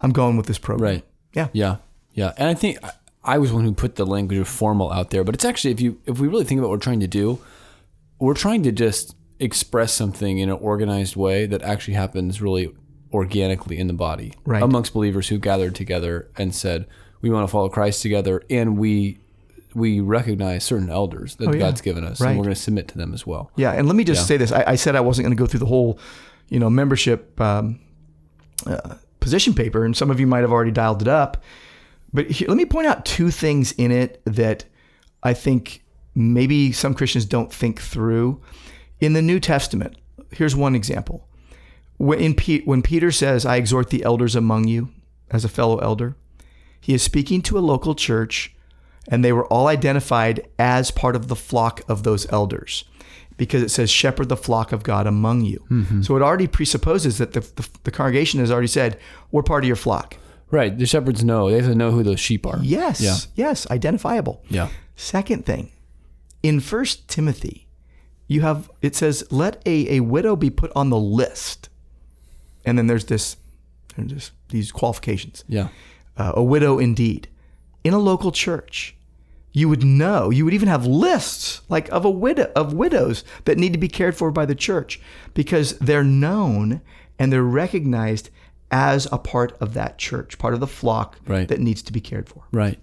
I'm 0.00 0.12
going 0.12 0.36
with 0.36 0.46
this 0.46 0.58
program. 0.58 0.92
Right. 0.94 1.04
Yeah. 1.32 1.48
Yeah. 1.52 1.76
Yeah. 2.14 2.32
And 2.36 2.48
I 2.48 2.54
think 2.54 2.78
I- 3.24 3.38
was 3.38 3.52
one 3.52 3.64
who 3.64 3.72
put 3.72 3.96
the 3.96 4.06
language 4.06 4.38
of 4.38 4.46
formal 4.48 4.92
out 4.92 5.10
there, 5.10 5.24
but 5.24 5.34
it's 5.34 5.44
actually 5.44 5.72
if 5.72 5.80
you 5.80 6.00
if 6.06 6.20
we 6.20 6.28
really 6.28 6.44
think 6.44 6.58
about 6.58 6.68
what 6.68 6.76
we're 6.76 6.80
trying 6.82 7.00
to 7.00 7.06
do, 7.08 7.38
we're 8.18 8.34
trying 8.34 8.62
to 8.64 8.72
just 8.72 9.16
express 9.38 9.92
something 9.94 10.38
in 10.38 10.50
an 10.50 10.58
organized 10.60 11.16
way 11.16 11.46
that 11.46 11.62
actually 11.62 11.94
happens 11.94 12.42
really 12.42 12.70
organically 13.12 13.78
in 13.78 13.86
the 13.86 13.92
body 13.94 14.32
Right. 14.44 14.62
amongst 14.62 14.92
believers 14.92 15.28
who 15.28 15.38
gathered 15.38 15.74
together 15.74 16.28
and 16.36 16.54
said 16.54 16.86
we 17.22 17.30
want 17.30 17.44
to 17.46 17.50
follow 17.50 17.68
Christ 17.68 18.02
together 18.02 18.42
and 18.50 18.76
we 18.78 19.18
we 19.74 20.00
recognize 20.00 20.64
certain 20.64 20.90
elders 20.90 21.36
that 21.36 21.48
Oh, 21.48 21.52
yeah. 21.52 21.58
God's 21.60 21.80
given 21.80 22.04
us 22.04 22.20
Right. 22.20 22.30
and 22.30 22.38
we're 22.38 22.44
going 22.44 22.54
to 22.54 22.60
submit 22.60 22.88
to 22.88 22.98
them 22.98 23.14
as 23.14 23.26
well. 23.26 23.50
Yeah, 23.56 23.72
and 23.72 23.86
let 23.86 23.96
me 23.96 24.04
just 24.04 24.22
Yeah. 24.22 24.26
say 24.26 24.36
this: 24.36 24.52
I, 24.52 24.64
I 24.68 24.76
said 24.76 24.96
I 24.96 25.00
wasn't 25.00 25.24
going 25.26 25.36
to 25.36 25.40
go 25.40 25.46
through 25.46 25.60
the 25.60 25.66
whole, 25.66 25.98
you 26.48 26.58
know, 26.58 26.68
membership 26.70 27.40
um, 27.40 27.78
uh, 28.66 28.94
position 29.20 29.54
paper, 29.54 29.84
and 29.84 29.96
some 29.96 30.10
of 30.10 30.18
you 30.20 30.26
might 30.26 30.40
have 30.40 30.52
already 30.52 30.70
dialed 30.70 31.02
it 31.02 31.08
up. 31.08 31.42
But 32.12 32.30
here, 32.30 32.48
let 32.48 32.56
me 32.56 32.64
point 32.64 32.86
out 32.88 33.04
two 33.04 33.30
things 33.30 33.72
in 33.72 33.92
it 33.92 34.20
that 34.24 34.64
I 35.22 35.32
think 35.34 35.84
maybe 36.14 36.72
some 36.72 36.94
Christians 36.94 37.24
don't 37.24 37.52
think 37.52 37.80
through. 37.80 38.40
In 39.00 39.12
the 39.12 39.22
New 39.22 39.38
Testament, 39.40 39.96
here's 40.32 40.56
one 40.56 40.74
example: 40.74 41.28
when, 41.98 42.18
in 42.18 42.34
Pe- 42.34 42.62
when 42.62 42.82
Peter 42.82 43.12
says, 43.12 43.46
I 43.46 43.56
exhort 43.56 43.90
the 43.90 44.02
elders 44.02 44.34
among 44.34 44.66
you 44.66 44.88
as 45.30 45.44
a 45.44 45.48
fellow 45.48 45.78
elder, 45.78 46.16
he 46.80 46.92
is 46.94 47.02
speaking 47.02 47.40
to 47.42 47.56
a 47.58 47.60
local 47.60 47.94
church, 47.94 48.54
and 49.10 49.24
they 49.24 49.32
were 49.32 49.46
all 49.46 49.66
identified 49.66 50.48
as 50.58 50.90
part 50.90 51.16
of 51.16 51.28
the 51.28 51.36
flock 51.36 51.82
of 51.88 52.04
those 52.04 52.30
elders 52.32 52.84
because 53.36 53.62
it 53.62 53.70
says, 53.70 53.90
Shepherd 53.90 54.28
the 54.28 54.36
flock 54.36 54.70
of 54.70 54.82
God 54.82 55.06
among 55.06 55.42
you. 55.42 55.64
So 56.02 56.14
it 56.16 56.22
already 56.22 56.46
presupposes 56.46 57.18
that 57.18 57.32
the, 57.32 57.40
the, 57.40 57.68
the 57.84 57.90
congregation 57.90 58.38
has 58.40 58.50
already 58.50 58.66
said, 58.68 58.98
We're 59.30 59.42
part 59.42 59.64
of 59.64 59.66
your 59.66 59.76
flock. 59.76 60.16
Right. 60.50 60.76
The 60.76 60.84
shepherds 60.84 61.24
know. 61.24 61.48
They 61.50 61.56
have 61.56 61.66
to 61.66 61.74
know 61.74 61.90
who 61.90 62.02
those 62.02 62.20
sheep 62.20 62.44
are. 62.46 62.58
Yes. 62.62 63.00
Yeah. 63.00 63.16
Yes. 63.34 63.70
Identifiable. 63.70 64.44
Yeah. 64.48 64.68
Second 64.96 65.46
thing, 65.46 65.72
in 66.42 66.60
First 66.60 67.08
Timothy, 67.08 67.66
you 68.26 68.42
have 68.42 68.70
it 68.82 68.94
says, 68.94 69.24
"Let 69.30 69.62
a, 69.64 69.96
a 69.96 70.00
widow 70.00 70.36
be 70.36 70.50
put 70.50 70.70
on 70.76 70.90
the 70.90 70.98
list," 70.98 71.68
and 72.64 72.76
then 72.76 72.86
there's 72.86 73.06
this, 73.06 73.36
there's 73.96 74.12
this 74.12 74.30
these 74.50 74.70
qualifications. 74.70 75.44
Yeah. 75.48 75.68
Uh, 76.16 76.32
a 76.34 76.42
widow 76.42 76.78
indeed, 76.78 77.28
in 77.82 77.94
a 77.94 77.98
local 77.98 78.30
church, 78.30 78.94
you 79.52 79.68
would 79.68 79.82
know. 79.84 80.30
You 80.30 80.44
would 80.44 80.54
even 80.54 80.68
have 80.68 80.86
lists 80.86 81.60
like 81.68 81.88
of 81.90 82.04
a 82.04 82.10
widow 82.10 82.50
of 82.54 82.72
widows 82.72 83.24
that 83.44 83.58
need 83.58 83.72
to 83.72 83.78
be 83.78 83.88
cared 83.88 84.16
for 84.16 84.30
by 84.30 84.46
the 84.46 84.54
church 84.54 85.00
because 85.34 85.76
they're 85.78 86.04
known 86.04 86.80
and 87.18 87.32
they're 87.32 87.42
recognized 87.42 88.30
as 88.70 89.06
a 89.10 89.18
part 89.18 89.56
of 89.60 89.74
that 89.74 89.98
church, 89.98 90.38
part 90.38 90.54
of 90.54 90.60
the 90.60 90.66
flock 90.66 91.18
Right. 91.26 91.48
that 91.48 91.58
needs 91.60 91.82
to 91.82 91.92
be 91.92 92.00
cared 92.00 92.28
for. 92.28 92.44
Right. 92.52 92.78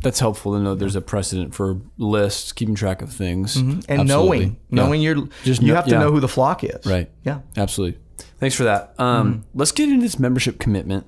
That's 0.00 0.20
helpful 0.20 0.52
to 0.52 0.60
know 0.60 0.74
there's 0.76 0.94
a 0.94 1.00
precedent 1.00 1.54
for 1.54 1.78
lists, 1.98 2.52
keeping 2.52 2.74
track 2.76 3.02
of 3.02 3.10
things. 3.12 3.56
and 3.56 3.78
Absolutely. 3.88 4.04
knowing 4.04 4.42
Yeah. 4.70 4.84
knowing 4.84 5.02
you're 5.02 5.28
Just 5.42 5.62
you 5.62 5.74
have 5.74 5.86
to 5.86 5.90
yeah. 5.92 5.98
know 6.00 6.12
who 6.12 6.20
the 6.20 6.28
flock 6.28 6.62
is 6.62 6.84
Right. 6.86 7.10
yeah 7.24 7.40
Absolutely. 7.56 7.98
Thanks 8.38 8.54
for 8.54 8.64
that. 8.64 8.94
Um, 8.98 9.44
Let's 9.54 9.72
get 9.72 9.88
into 9.88 10.02
this 10.02 10.18
membership 10.18 10.58
commitment. 10.58 11.06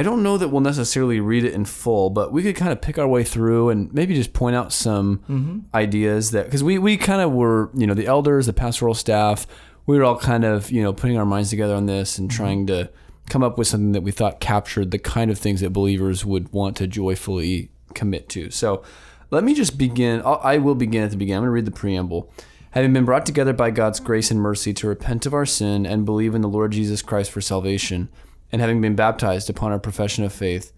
I 0.00 0.02
don't 0.02 0.22
know 0.22 0.38
that 0.38 0.48
we'll 0.48 0.62
necessarily 0.62 1.20
read 1.20 1.44
it 1.44 1.52
in 1.52 1.66
full, 1.66 2.08
but 2.08 2.32
we 2.32 2.42
could 2.42 2.56
kind 2.56 2.72
of 2.72 2.80
pick 2.80 2.96
our 2.96 3.06
way 3.06 3.22
through 3.22 3.68
and 3.68 3.92
maybe 3.92 4.14
just 4.14 4.32
point 4.32 4.56
out 4.56 4.72
some 4.72 5.18
mm-hmm. 5.28 5.58
ideas 5.74 6.30
that 6.30 6.46
because 6.46 6.64
we 6.64 6.78
we 6.78 6.96
kind 6.96 7.20
of 7.20 7.32
were 7.32 7.70
you 7.74 7.86
know 7.86 7.92
the 7.92 8.06
elders, 8.06 8.46
the 8.46 8.54
pastoral 8.54 8.94
staff, 8.94 9.46
we 9.84 9.98
were 9.98 10.04
all 10.04 10.16
kind 10.16 10.42
of 10.42 10.70
you 10.70 10.82
know 10.82 10.94
putting 10.94 11.18
our 11.18 11.26
minds 11.26 11.50
together 11.50 11.74
on 11.74 11.84
this 11.84 12.16
and 12.16 12.30
mm-hmm. 12.30 12.36
trying 12.38 12.66
to 12.68 12.88
come 13.28 13.42
up 13.42 13.58
with 13.58 13.66
something 13.66 13.92
that 13.92 14.00
we 14.00 14.10
thought 14.10 14.40
captured 14.40 14.90
the 14.90 14.98
kind 14.98 15.30
of 15.30 15.38
things 15.38 15.60
that 15.60 15.68
believers 15.68 16.24
would 16.24 16.50
want 16.50 16.78
to 16.78 16.86
joyfully 16.86 17.70
commit 17.92 18.30
to. 18.30 18.50
So 18.50 18.82
let 19.30 19.44
me 19.44 19.52
just 19.52 19.76
begin. 19.76 20.22
I'll, 20.24 20.40
I 20.42 20.56
will 20.56 20.74
begin 20.74 21.04
at 21.04 21.10
the 21.10 21.18
beginning. 21.18 21.40
I'm 21.40 21.42
going 21.42 21.48
to 21.48 21.52
read 21.52 21.66
the 21.66 21.78
preamble. 21.78 22.32
Having 22.70 22.94
been 22.94 23.04
brought 23.04 23.26
together 23.26 23.52
by 23.52 23.70
God's 23.70 24.00
grace 24.00 24.30
and 24.30 24.40
mercy 24.40 24.72
to 24.72 24.88
repent 24.88 25.26
of 25.26 25.34
our 25.34 25.44
sin 25.44 25.84
and 25.84 26.06
believe 26.06 26.34
in 26.34 26.40
the 26.40 26.48
Lord 26.48 26.72
Jesus 26.72 27.02
Christ 27.02 27.30
for 27.30 27.42
salvation, 27.42 28.08
and 28.52 28.60
having 28.60 28.80
been 28.80 28.94
baptized 28.94 29.50
upon 29.50 29.72
our 29.72 29.78
profession 29.78 30.24
of 30.24 30.32
faith, 30.32 30.72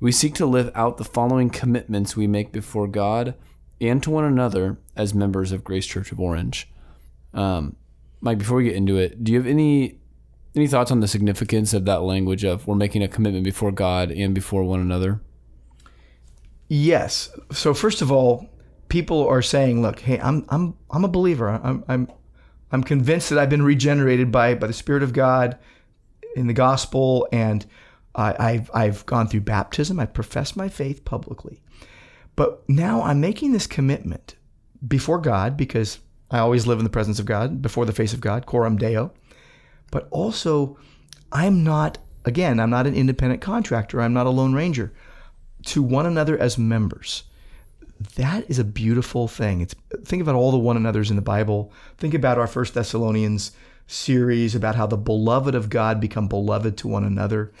we 0.00 0.12
seek 0.12 0.34
to 0.34 0.46
live 0.46 0.70
out 0.74 0.98
the 0.98 1.04
following 1.04 1.50
commitments 1.50 2.16
we 2.16 2.26
make 2.26 2.52
before 2.52 2.86
God 2.86 3.34
and 3.80 4.02
to 4.02 4.10
one 4.10 4.24
another 4.24 4.78
as 4.94 5.14
members 5.14 5.52
of 5.52 5.64
Grace 5.64 5.86
Church 5.86 6.12
of 6.12 6.20
Orange. 6.20 6.68
Um, 7.34 7.76
Mike, 8.20 8.38
before 8.38 8.58
we 8.58 8.64
get 8.64 8.74
into 8.74 8.96
it, 8.96 9.22
do 9.22 9.32
you 9.32 9.38
have 9.38 9.46
any 9.46 9.98
any 10.54 10.66
thoughts 10.66 10.90
on 10.90 11.00
the 11.00 11.08
significance 11.08 11.74
of 11.74 11.84
that 11.84 12.00
language 12.00 12.42
of 12.42 12.66
we're 12.66 12.74
making 12.74 13.02
a 13.02 13.08
commitment 13.08 13.44
before 13.44 13.70
God 13.70 14.10
and 14.10 14.34
before 14.34 14.64
one 14.64 14.80
another? 14.80 15.20
yes 16.68 17.30
so 17.52 17.72
first 17.72 18.02
of 18.02 18.10
all 18.10 18.48
people 18.88 19.26
are 19.26 19.42
saying 19.42 19.82
look 19.82 20.00
hey 20.00 20.18
i'm 20.20 20.44
i'm 20.48 20.74
i'm 20.90 21.04
a 21.04 21.08
believer 21.08 21.48
i'm 21.48 21.84
i'm 21.88 22.08
i'm 22.72 22.82
convinced 22.82 23.30
that 23.30 23.38
i've 23.38 23.50
been 23.50 23.62
regenerated 23.62 24.32
by 24.32 24.54
by 24.54 24.66
the 24.66 24.72
spirit 24.72 25.02
of 25.02 25.12
god 25.12 25.56
in 26.36 26.46
the 26.46 26.52
gospel 26.52 27.26
and 27.32 27.66
I, 28.14 28.34
I've 28.38 28.70
I've 28.72 29.06
gone 29.06 29.28
through 29.28 29.40
baptism. 29.40 30.00
I've 30.00 30.14
professed 30.14 30.56
my 30.56 30.68
faith 30.68 31.04
publicly, 31.04 31.62
but 32.34 32.66
now 32.68 33.02
I'm 33.02 33.20
making 33.20 33.52
this 33.52 33.66
commitment 33.66 34.36
before 34.86 35.18
God 35.18 35.56
because 35.56 35.98
I 36.30 36.38
always 36.38 36.66
live 36.66 36.78
in 36.78 36.84
the 36.84 36.90
presence 36.90 37.18
of 37.18 37.26
God, 37.26 37.62
before 37.62 37.84
the 37.84 37.92
face 37.92 38.12
of 38.12 38.20
God, 38.20 38.46
coram 38.46 38.76
deo. 38.76 39.12
But 39.90 40.08
also, 40.10 40.78
I'm 41.30 41.62
not 41.62 41.98
again. 42.24 42.58
I'm 42.58 42.70
not 42.70 42.86
an 42.86 42.94
independent 42.94 43.40
contractor. 43.40 44.00
I'm 44.00 44.14
not 44.14 44.26
a 44.26 44.30
lone 44.30 44.54
ranger. 44.54 44.92
To 45.66 45.82
one 45.82 46.06
another 46.06 46.38
as 46.38 46.58
members, 46.58 47.24
that 48.16 48.48
is 48.48 48.58
a 48.58 48.64
beautiful 48.64 49.28
thing. 49.28 49.60
It's 49.60 49.74
think 50.04 50.22
about 50.22 50.34
all 50.34 50.52
the 50.52 50.58
one 50.58 50.76
another's 50.76 51.10
in 51.10 51.16
the 51.16 51.22
Bible. 51.22 51.72
Think 51.98 52.14
about 52.14 52.38
our 52.38 52.46
First 52.46 52.74
Thessalonians 52.74 53.52
series 53.86 54.54
about 54.54 54.74
how 54.74 54.86
the 54.86 54.96
beloved 54.96 55.54
of 55.54 55.70
God 55.70 56.00
become 56.00 56.28
beloved 56.28 56.76
to 56.78 56.88
one 56.88 57.04
another. 57.04 57.52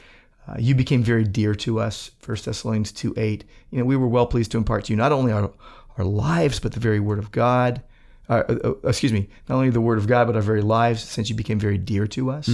Uh, 0.48 0.56
you 0.58 0.74
became 0.74 1.02
very 1.02 1.24
dear 1.24 1.54
to 1.54 1.80
us, 1.80 2.10
First 2.20 2.44
Thessalonians 2.44 2.92
2 2.92 3.14
8. 3.16 3.44
You 3.70 3.78
know, 3.78 3.84
we 3.84 3.96
were 3.96 4.08
well 4.08 4.26
pleased 4.26 4.52
to 4.52 4.58
impart 4.58 4.84
to 4.84 4.92
you 4.92 4.96
not 4.96 5.12
only 5.12 5.32
our, 5.32 5.52
our 5.98 6.04
lives, 6.04 6.60
but 6.60 6.72
the 6.72 6.80
very 6.80 7.00
word 7.00 7.18
of 7.18 7.32
God. 7.32 7.82
Uh, 8.28 8.42
uh, 8.64 8.74
excuse 8.84 9.12
me, 9.12 9.28
not 9.48 9.56
only 9.56 9.70
the 9.70 9.80
word 9.80 9.98
of 9.98 10.06
God, 10.06 10.26
but 10.26 10.36
our 10.36 10.42
very 10.42 10.62
lives, 10.62 11.02
since 11.02 11.28
you 11.30 11.36
became 11.36 11.60
very 11.60 11.78
dear 11.78 12.06
to 12.08 12.30
us, 12.30 12.48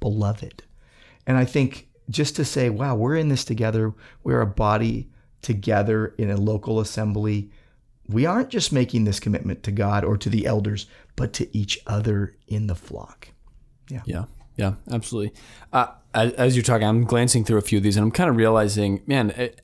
beloved. 0.00 0.62
And 1.26 1.36
I 1.36 1.44
think 1.44 1.88
just 2.08 2.36
to 2.36 2.44
say, 2.44 2.70
wow, 2.70 2.94
we're 2.94 3.16
in 3.16 3.28
this 3.28 3.44
together, 3.44 3.92
we're 4.22 4.40
a 4.40 4.46
body 4.46 5.08
together 5.42 6.14
in 6.18 6.30
a 6.30 6.36
local 6.36 6.80
assembly. 6.80 7.50
We 8.08 8.26
aren't 8.26 8.48
just 8.48 8.72
making 8.72 9.04
this 9.04 9.20
commitment 9.20 9.62
to 9.64 9.72
God 9.72 10.04
or 10.04 10.16
to 10.16 10.30
the 10.30 10.46
elders, 10.46 10.86
but 11.18 11.32
to 11.34 11.56
each 11.56 11.78
other 11.86 12.36
in 12.46 12.66
the 12.66 12.74
flock. 12.74 13.28
Yeah, 13.90 14.02
yeah, 14.06 14.24
Yeah. 14.56 14.74
absolutely. 14.90 15.38
Uh, 15.72 15.88
as, 16.14 16.32
as 16.34 16.56
you're 16.56 16.62
talking, 16.62 16.86
I'm 16.86 17.04
glancing 17.04 17.44
through 17.44 17.58
a 17.58 17.62
few 17.62 17.78
of 17.78 17.84
these, 17.84 17.96
and 17.96 18.04
I'm 18.04 18.10
kind 18.10 18.30
of 18.30 18.36
realizing, 18.36 19.02
man, 19.06 19.30
it, 19.30 19.60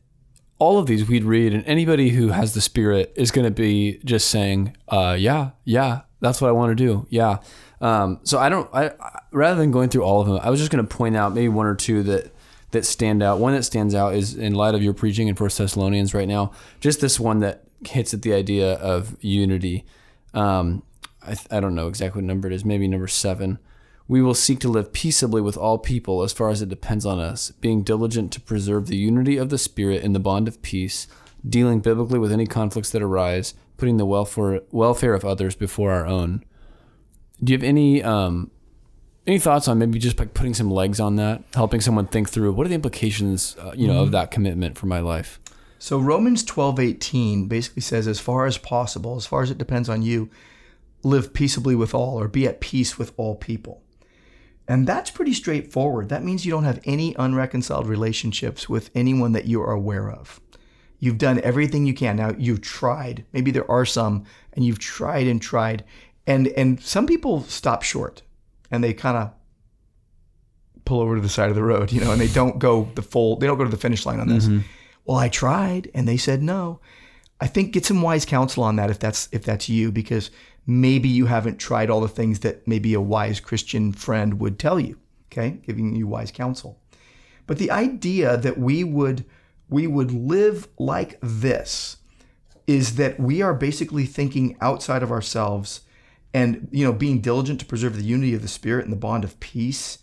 all 0.59 0.79
of 0.79 0.87
these 0.87 1.09
we'd 1.09 1.25
read, 1.25 1.53
and 1.55 1.65
anybody 1.67 2.11
who 2.11 2.29
has 2.29 2.55
the 2.55 2.61
Spirit 2.61 3.13
is 3.17 3.31
going 3.31 3.45
to 3.45 3.51
be 3.51 4.01
just 4.05 4.29
saying, 4.29 4.77
uh, 4.89 5.17
"Yeah, 5.19 5.51
yeah, 5.65 6.03
that's 6.21 6.41
what 6.41 6.49
I 6.49 6.53
want 6.53 6.71
to 6.71 6.75
do." 6.75 7.07
Yeah. 7.11 7.39
Um, 7.81 8.21
so 8.23 8.39
I 8.39 8.49
don't. 8.49 8.69
I, 8.73 8.87
I 9.01 9.21
rather 9.33 9.61
than 9.61 9.71
going 9.73 9.89
through 9.91 10.05
all 10.05 10.21
of 10.21 10.27
them, 10.29 10.39
I 10.43 10.51
was 10.51 10.61
just 10.61 10.71
going 10.71 10.87
to 10.87 10.97
point 10.97 11.17
out 11.17 11.35
maybe 11.35 11.49
one 11.49 11.67
or 11.67 11.75
two 11.75 12.03
that 12.05 12.33
that 12.71 12.85
stand 12.85 13.23
out. 13.23 13.41
One 13.41 13.53
that 13.55 13.65
stands 13.65 13.95
out 13.95 14.15
is 14.15 14.35
in 14.37 14.55
light 14.55 14.75
of 14.75 14.83
your 14.83 14.95
preaching 14.95 15.29
in 15.29 15.35
First 15.35 15.59
Thessalonians 15.59 16.15
right 16.15 16.29
now. 16.29 16.53
Just 16.81 17.01
this 17.01 17.19
one 17.21 17.41
that 17.41 17.65
hits 17.87 18.15
at 18.15 18.23
the 18.23 18.33
idea 18.33 18.75
of 18.75 19.17
unity. 19.23 19.85
Um, 20.33 20.83
I, 21.27 21.37
I 21.57 21.61
don't 21.61 21.75
know 21.75 21.89
exactly 21.89 22.21
what 22.21 22.27
number 22.27 22.49
it 22.49 22.55
is. 22.55 22.65
Maybe 22.65 22.89
number 22.89 23.09
seven. 23.09 23.59
We 24.07 24.21
will 24.21 24.35
seek 24.35 24.61
to 24.61 24.69
live 24.69 24.93
peaceably 24.93 25.41
with 25.41 25.57
all 25.57 25.79
people 25.79 26.23
as 26.23 26.33
far 26.33 26.51
as 26.51 26.61
it 26.61 26.69
depends 26.69 27.07
on 27.07 27.19
us, 27.19 27.51
being 27.53 27.83
diligent 27.83 28.33
to 28.33 28.41
preserve 28.41 28.87
the 28.87 28.97
unity 28.97 29.39
of 29.39 29.49
the 29.49 29.57
Spirit 29.57 30.03
in 30.03 30.13
the 30.13 30.21
bond 30.21 30.47
of 30.47 30.61
peace, 30.61 31.07
dealing 31.49 31.81
biblically 31.81 32.19
with 32.19 32.31
any 32.31 32.47
conflicts 32.47 32.91
that 32.91 33.03
arise, 33.03 33.55
putting 33.79 33.97
the 33.97 34.05
welfare, 34.05 34.61
welfare 34.71 35.15
of 35.15 35.25
others 35.25 35.55
before 35.57 35.93
our 35.93 36.07
own. 36.07 36.45
Do 37.43 37.53
you 37.53 37.59
have 37.59 37.65
any 37.65 38.03
um, 38.03 38.51
any 39.27 39.39
thoughts 39.39 39.69
on 39.69 39.79
maybe 39.79 39.99
just 39.99 40.19
like 40.19 40.35
putting 40.35 40.55
some 40.55 40.71
legs 40.71 41.01
on 41.01 41.17
that, 41.17 41.43
helping 41.55 41.81
someone 41.81 42.07
think 42.07 42.29
through 42.29 42.53
what 42.53 42.67
are 42.67 42.69
the 42.69 42.75
implications, 42.75 43.57
uh, 43.59 43.73
you 43.75 43.89
know, 43.89 44.03
of 44.03 44.11
that 44.11 44.31
commitment 44.31 44.77
for 44.77 44.87
my 44.87 45.01
life? 45.01 45.41
So 45.79 45.99
Romans 45.99 46.45
12, 46.45 46.81
18 46.81 47.47
basically 47.47 47.83
says, 47.83 48.07
as 48.07 48.21
far 48.21 48.47
as 48.47 48.59
possible, 48.59 49.17
as 49.17 49.27
far 49.27 49.43
as 49.43 49.51
it 49.51 49.59
depends 49.59 49.89
on 49.89 50.03
you, 50.03 50.31
live 51.05 51.33
peaceably 51.33 51.75
with 51.75 51.95
all 51.95 52.19
or 52.19 52.29
be 52.29 52.47
at 52.47 52.61
peace 52.61 52.99
with 52.99 53.13
all 53.17 53.35
people. 53.35 53.83
And 54.67 54.87
that's 54.87 55.11
pretty 55.11 55.35
straightforward. 55.35 56.09
That 56.09 56.25
means 56.25 56.45
you 56.45 56.51
don't 56.51 56.65
have 56.65 56.81
any 56.85 57.15
unreconciled 57.19 57.87
relationships 57.87 58.69
with 58.69 58.91
anyone 58.95 59.33
that 59.33 59.45
you 59.45 59.61
are 59.61 59.73
aware 59.73 60.11
of. 60.11 60.41
You've 60.99 61.19
done 61.19 61.41
everything 61.43 61.85
you 61.85 61.93
can. 61.93 62.17
Now 62.17 62.35
you've 62.39 62.63
tried. 62.63 63.27
Maybe 63.33 63.51
there 63.51 63.71
are 63.71 63.85
some 63.85 64.25
and 64.55 64.65
you've 64.65 64.79
tried 64.79 65.27
and 65.27 65.41
tried. 65.41 65.85
And 66.27 66.49
and 66.49 66.81
some 66.81 67.07
people 67.07 67.43
stop 67.43 67.83
short 67.83 68.23
and 68.71 68.83
they 68.83 68.95
kind 68.95 69.19
of 69.19 69.33
pull 70.87 71.01
over 71.01 71.17
to 71.17 71.21
the 71.21 71.29
side 71.29 71.51
of 71.51 71.57
the 71.57 71.63
road, 71.63 71.93
you 71.93 72.01
know, 72.01 72.13
and 72.13 72.21
they 72.21 72.29
don't 72.29 72.59
go 72.59 72.89
the 72.95 73.03
full 73.03 73.37
they 73.37 73.47
don't 73.47 73.59
go 73.59 73.65
to 73.65 73.71
the 73.71 73.77
finish 73.77 74.07
line 74.07 74.19
on 74.19 74.29
this. 74.29 74.47
Mm-hmm. 74.47 74.61
Well, 75.05 75.19
I 75.19 75.29
tried 75.29 75.91
and 75.95 76.09
they 76.09 76.17
said 76.17 76.43
no. 76.43 76.81
I 77.39 77.49
think 77.49 77.73
get 77.73 77.85
some 77.85 78.01
wise 78.01 78.25
counsel 78.25 78.65
on 78.65 78.77
that 78.77 78.89
if 78.91 78.99
that's 78.99 79.29
if 79.31 79.45
that's 79.45 79.69
you 79.69 79.93
because 79.93 80.31
maybe 80.67 81.09
you 81.09 81.27
haven't 81.27 81.59
tried 81.59 81.91
all 81.91 82.01
the 82.01 82.09
things 82.09 82.41
that 82.41 82.67
maybe 82.67 82.95
a 82.95 83.01
wise 83.01 83.41
Christian 83.41 83.93
friend 83.93 84.41
would 84.41 84.59
tell 84.59 84.81
you, 84.81 84.99
okay? 85.31 85.59
Giving 85.67 85.95
you 85.95 86.07
wise 86.07 86.31
counsel. 86.31 86.81
But 87.47 87.59
the 87.59 87.71
idea 87.71 88.37
that 88.37 88.59
we 88.59 88.85
would 88.85 89.25
we 89.69 89.87
would 89.87 90.13
live 90.13 90.69
like 90.79 91.19
this 91.23 91.97
is 92.67 92.97
that 92.97 93.19
we 93.19 93.43
are 93.43 93.55
basically 93.55 94.07
thinking 94.07 94.57
outside 94.61 95.03
of 95.03 95.11
ourselves 95.11 95.81
and 96.33 96.69
you 96.71 96.85
know 96.85 96.93
being 96.93 97.21
diligent 97.21 97.61
to 97.61 97.67
preserve 97.67 97.97
the 97.97 98.05
unity 98.05 98.35
of 98.35 98.43
the 98.43 98.49
spirit 98.49 98.85
and 98.85 98.93
the 98.93 98.97
bond 98.99 99.25
of 99.25 99.39
peace 99.41 99.99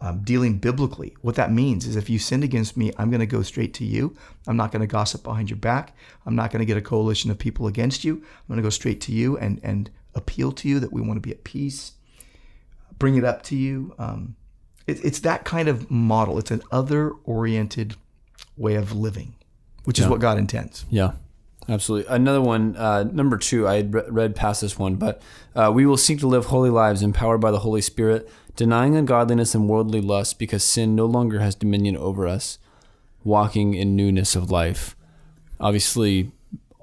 um, 0.00 0.22
dealing 0.22 0.58
biblically 0.58 1.14
what 1.20 1.34
that 1.34 1.52
means 1.52 1.86
is 1.86 1.96
if 1.96 2.08
you 2.08 2.18
sinned 2.18 2.44
against 2.44 2.76
me 2.76 2.92
i'm 2.98 3.10
going 3.10 3.20
to 3.20 3.26
go 3.26 3.42
straight 3.42 3.74
to 3.74 3.84
you 3.84 4.16
i'm 4.46 4.56
not 4.56 4.72
going 4.72 4.80
to 4.80 4.86
gossip 4.86 5.22
behind 5.22 5.50
your 5.50 5.58
back 5.58 5.96
i'm 6.26 6.34
not 6.34 6.50
going 6.50 6.60
to 6.60 6.66
get 6.66 6.76
a 6.76 6.82
coalition 6.82 7.30
of 7.30 7.38
people 7.38 7.66
against 7.66 8.04
you 8.04 8.16
i'm 8.16 8.46
going 8.48 8.56
to 8.56 8.62
go 8.62 8.70
straight 8.70 9.00
to 9.00 9.12
you 9.12 9.36
and 9.38 9.60
and 9.62 9.90
appeal 10.14 10.52
to 10.52 10.68
you 10.68 10.80
that 10.80 10.92
we 10.92 11.00
want 11.00 11.16
to 11.16 11.20
be 11.20 11.30
at 11.30 11.44
peace 11.44 11.92
bring 12.98 13.16
it 13.16 13.24
up 13.24 13.42
to 13.42 13.56
you 13.56 13.94
um, 13.98 14.36
it, 14.90 15.04
it's 15.04 15.20
that 15.20 15.44
kind 15.44 15.68
of 15.68 15.90
model. 15.90 16.38
It's 16.38 16.50
an 16.50 16.62
other 16.70 17.12
oriented 17.24 17.94
way 18.56 18.74
of 18.74 18.92
living, 18.92 19.34
which 19.84 19.98
is 19.98 20.06
what 20.06 20.20
God 20.20 20.36
intends. 20.38 20.84
Yeah, 20.90 21.12
absolutely. 21.68 22.12
Another 22.12 22.40
one, 22.40 22.76
uh, 22.76 23.04
number 23.04 23.38
two, 23.38 23.66
I 23.66 23.76
had 23.76 23.94
re- 23.94 24.02
read 24.08 24.34
past 24.34 24.60
this 24.60 24.78
one, 24.78 24.96
but 24.96 25.22
uh, 25.54 25.70
we 25.72 25.86
will 25.86 25.96
seek 25.96 26.18
to 26.20 26.26
live 26.26 26.46
holy 26.46 26.70
lives 26.70 27.02
empowered 27.02 27.40
by 27.40 27.50
the 27.50 27.60
Holy 27.60 27.80
Spirit, 27.80 28.28
denying 28.56 28.96
ungodliness 28.96 29.54
and 29.54 29.68
worldly 29.68 30.00
lust 30.00 30.38
because 30.38 30.64
sin 30.64 30.94
no 30.94 31.06
longer 31.06 31.40
has 31.40 31.54
dominion 31.54 31.96
over 31.96 32.26
us, 32.26 32.58
walking 33.24 33.74
in 33.74 33.96
newness 33.96 34.34
of 34.34 34.50
life. 34.50 34.96
Obviously, 35.58 36.32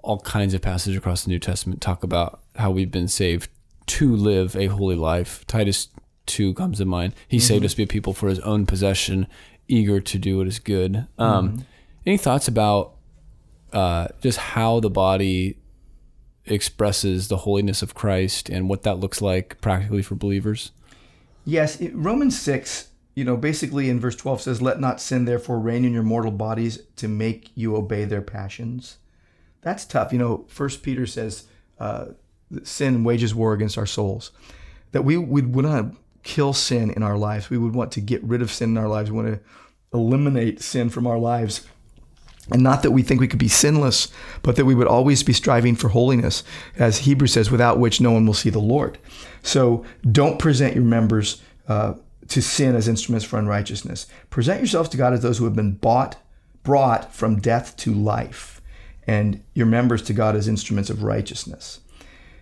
all 0.01 0.19
kinds 0.19 0.53
of 0.53 0.61
passages 0.61 0.97
across 0.97 1.23
the 1.25 1.29
New 1.29 1.39
Testament 1.39 1.81
talk 1.81 2.03
about 2.03 2.39
how 2.57 2.71
we've 2.71 2.91
been 2.91 3.07
saved 3.07 3.49
to 3.87 4.15
live 4.15 4.55
a 4.55 4.67
holy 4.67 4.95
life. 4.95 5.45
Titus 5.47 5.89
2 6.25 6.53
comes 6.53 6.79
to 6.79 6.85
mind. 6.85 7.13
He 7.27 7.39
saved 7.39 7.63
us 7.65 7.71
to 7.71 7.77
be 7.77 7.83
a 7.83 7.87
people 7.87 8.13
for 8.13 8.27
his 8.27 8.39
own 8.39 8.65
possession, 8.65 9.27
eager 9.67 9.99
to 10.01 10.19
do 10.19 10.37
what 10.39 10.47
is 10.47 10.59
good. 10.59 11.07
Um, 11.17 11.65
Any 12.05 12.17
thoughts 12.17 12.47
about 12.47 12.95
uh, 13.73 14.07
just 14.21 14.37
how 14.37 14.79
the 14.79 14.89
body 14.89 15.57
expresses 16.45 17.27
the 17.27 17.37
holiness 17.37 17.81
of 17.81 17.93
Christ 17.93 18.49
and 18.49 18.69
what 18.69 18.83
that 18.83 18.99
looks 18.99 19.21
like 19.21 19.59
practically 19.61 20.01
for 20.01 20.15
believers? 20.15 20.71
Yes, 21.45 21.79
it, 21.79 21.91
Romans 21.93 22.39
6, 22.39 22.89
you 23.15 23.23
know, 23.23 23.37
basically 23.37 23.89
in 23.89 23.99
verse 23.99 24.15
12 24.15 24.41
says, 24.41 24.61
Let 24.61 24.79
not 24.79 24.99
sin 24.99 25.25
therefore 25.25 25.59
reign 25.59 25.85
in 25.85 25.93
your 25.93 26.03
mortal 26.03 26.31
bodies 26.31 26.81
to 26.97 27.07
make 27.07 27.51
you 27.55 27.75
obey 27.75 28.05
their 28.05 28.21
passions. 28.21 28.97
That's 29.61 29.85
tough. 29.85 30.11
You 30.11 30.19
know, 30.19 30.45
First 30.47 30.83
Peter 30.83 31.05
says, 31.05 31.45
uh, 31.79 32.07
that 32.51 32.67
sin 32.67 33.03
wages 33.03 33.35
war 33.35 33.53
against 33.53 33.77
our 33.77 33.85
souls. 33.85 34.31
That 34.91 35.03
we 35.03 35.17
would 35.17 35.53
to 35.53 35.91
kill 36.23 36.53
sin 36.53 36.91
in 36.91 37.03
our 37.03 37.17
lives. 37.17 37.49
We 37.49 37.57
would 37.57 37.73
want 37.73 37.91
to 37.93 38.01
get 38.01 38.23
rid 38.23 38.41
of 38.41 38.51
sin 38.51 38.71
in 38.71 38.77
our 38.77 38.87
lives. 38.87 39.11
We 39.11 39.17
want 39.17 39.33
to 39.33 39.39
eliminate 39.93 40.61
sin 40.61 40.89
from 40.89 41.07
our 41.07 41.17
lives. 41.17 41.65
And 42.51 42.63
not 42.63 42.83
that 42.83 42.91
we 42.91 43.03
think 43.03 43.19
we 43.19 43.27
could 43.27 43.39
be 43.39 43.49
sinless, 43.49 44.07
but 44.41 44.55
that 44.55 44.65
we 44.65 44.75
would 44.75 44.87
always 44.87 45.21
be 45.23 45.33
striving 45.33 45.75
for 45.75 45.89
holiness, 45.89 46.43
as 46.77 46.99
Hebrews 46.99 47.33
says, 47.33 47.51
without 47.51 47.79
which 47.79 47.99
no 47.99 48.11
one 48.11 48.25
will 48.25 48.33
see 48.33 48.49
the 48.49 48.59
Lord. 48.59 48.97
So 49.43 49.85
don't 50.09 50.39
present 50.39 50.75
your 50.75 50.85
members 50.85 51.41
uh, 51.67 51.95
to 52.29 52.41
sin 52.41 52.75
as 52.75 52.87
instruments 52.87 53.25
for 53.25 53.37
unrighteousness. 53.37 54.07
Present 54.29 54.59
yourselves 54.59 54.89
to 54.89 54.97
God 54.97 55.13
as 55.13 55.21
those 55.21 55.37
who 55.37 55.45
have 55.45 55.55
been 55.55 55.73
bought, 55.73 56.17
brought 56.63 57.13
from 57.13 57.39
death 57.39 57.75
to 57.77 57.93
life, 57.93 58.61
and 59.05 59.43
your 59.53 59.65
members 59.65 60.01
to 60.03 60.13
God 60.13 60.35
as 60.35 60.47
instruments 60.47 60.89
of 60.89 61.03
righteousness. 61.03 61.81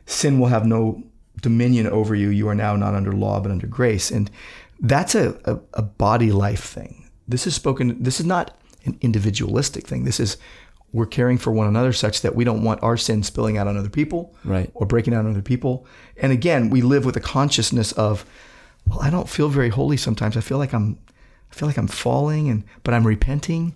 Sin 0.06 0.40
will 0.40 0.48
have 0.48 0.66
no 0.66 1.04
dominion 1.42 1.88
over 1.88 2.16
you. 2.16 2.30
You 2.30 2.48
are 2.50 2.56
now 2.56 2.76
not 2.76 2.96
under 2.96 3.12
law, 3.14 3.40
but 3.40 3.52
under 3.52 3.68
grace. 3.68 4.12
And 4.12 4.30
that's 4.80 5.16
a, 5.16 5.40
a, 5.46 5.60
a 5.76 5.82
body 5.82 6.32
life 6.32 6.64
thing. 6.64 7.10
This 7.28 7.48
is 7.48 7.56
spoken, 7.56 8.02
this 8.02 8.20
is 8.20 8.26
not 8.26 8.58
an 8.86 8.98
individualistic 9.02 9.88
thing. 9.88 10.04
This 10.04 10.20
is 10.20 10.38
we're 10.94 11.06
caring 11.06 11.38
for 11.38 11.52
one 11.52 11.68
another 11.68 11.92
such 11.92 12.22
that 12.22 12.36
we 12.36 12.46
don't 12.46 12.64
want 12.64 12.82
our 12.82 12.96
sin 12.96 13.22
spilling 13.24 13.58
out 13.58 13.68
on 13.68 13.76
other 13.76 13.90
people 13.90 14.34
Right. 14.46 14.70
or 14.74 14.86
breaking 14.86 15.14
out 15.14 15.26
on 15.26 15.32
other 15.32 15.42
people. 15.42 15.86
And 16.18 16.32
again, 16.32 16.70
we 16.70 16.82
live 16.82 17.04
with 17.04 17.18
a 17.18 17.22
consciousness 17.22 17.92
of, 17.94 18.26
well, 18.88 19.02
I 19.02 19.10
don't 19.10 19.28
feel 19.28 19.50
very 19.50 19.70
holy 19.70 19.98
sometimes. 19.98 20.38
I 20.38 20.42
feel 20.42 20.58
like 20.58 20.74
I'm 20.74 20.98
I 21.52 21.56
feel 21.56 21.68
like 21.68 21.78
I'm 21.78 21.88
falling 21.88 22.50
and 22.50 22.64
but 22.84 22.94
I'm 22.94 23.06
repenting 23.08 23.76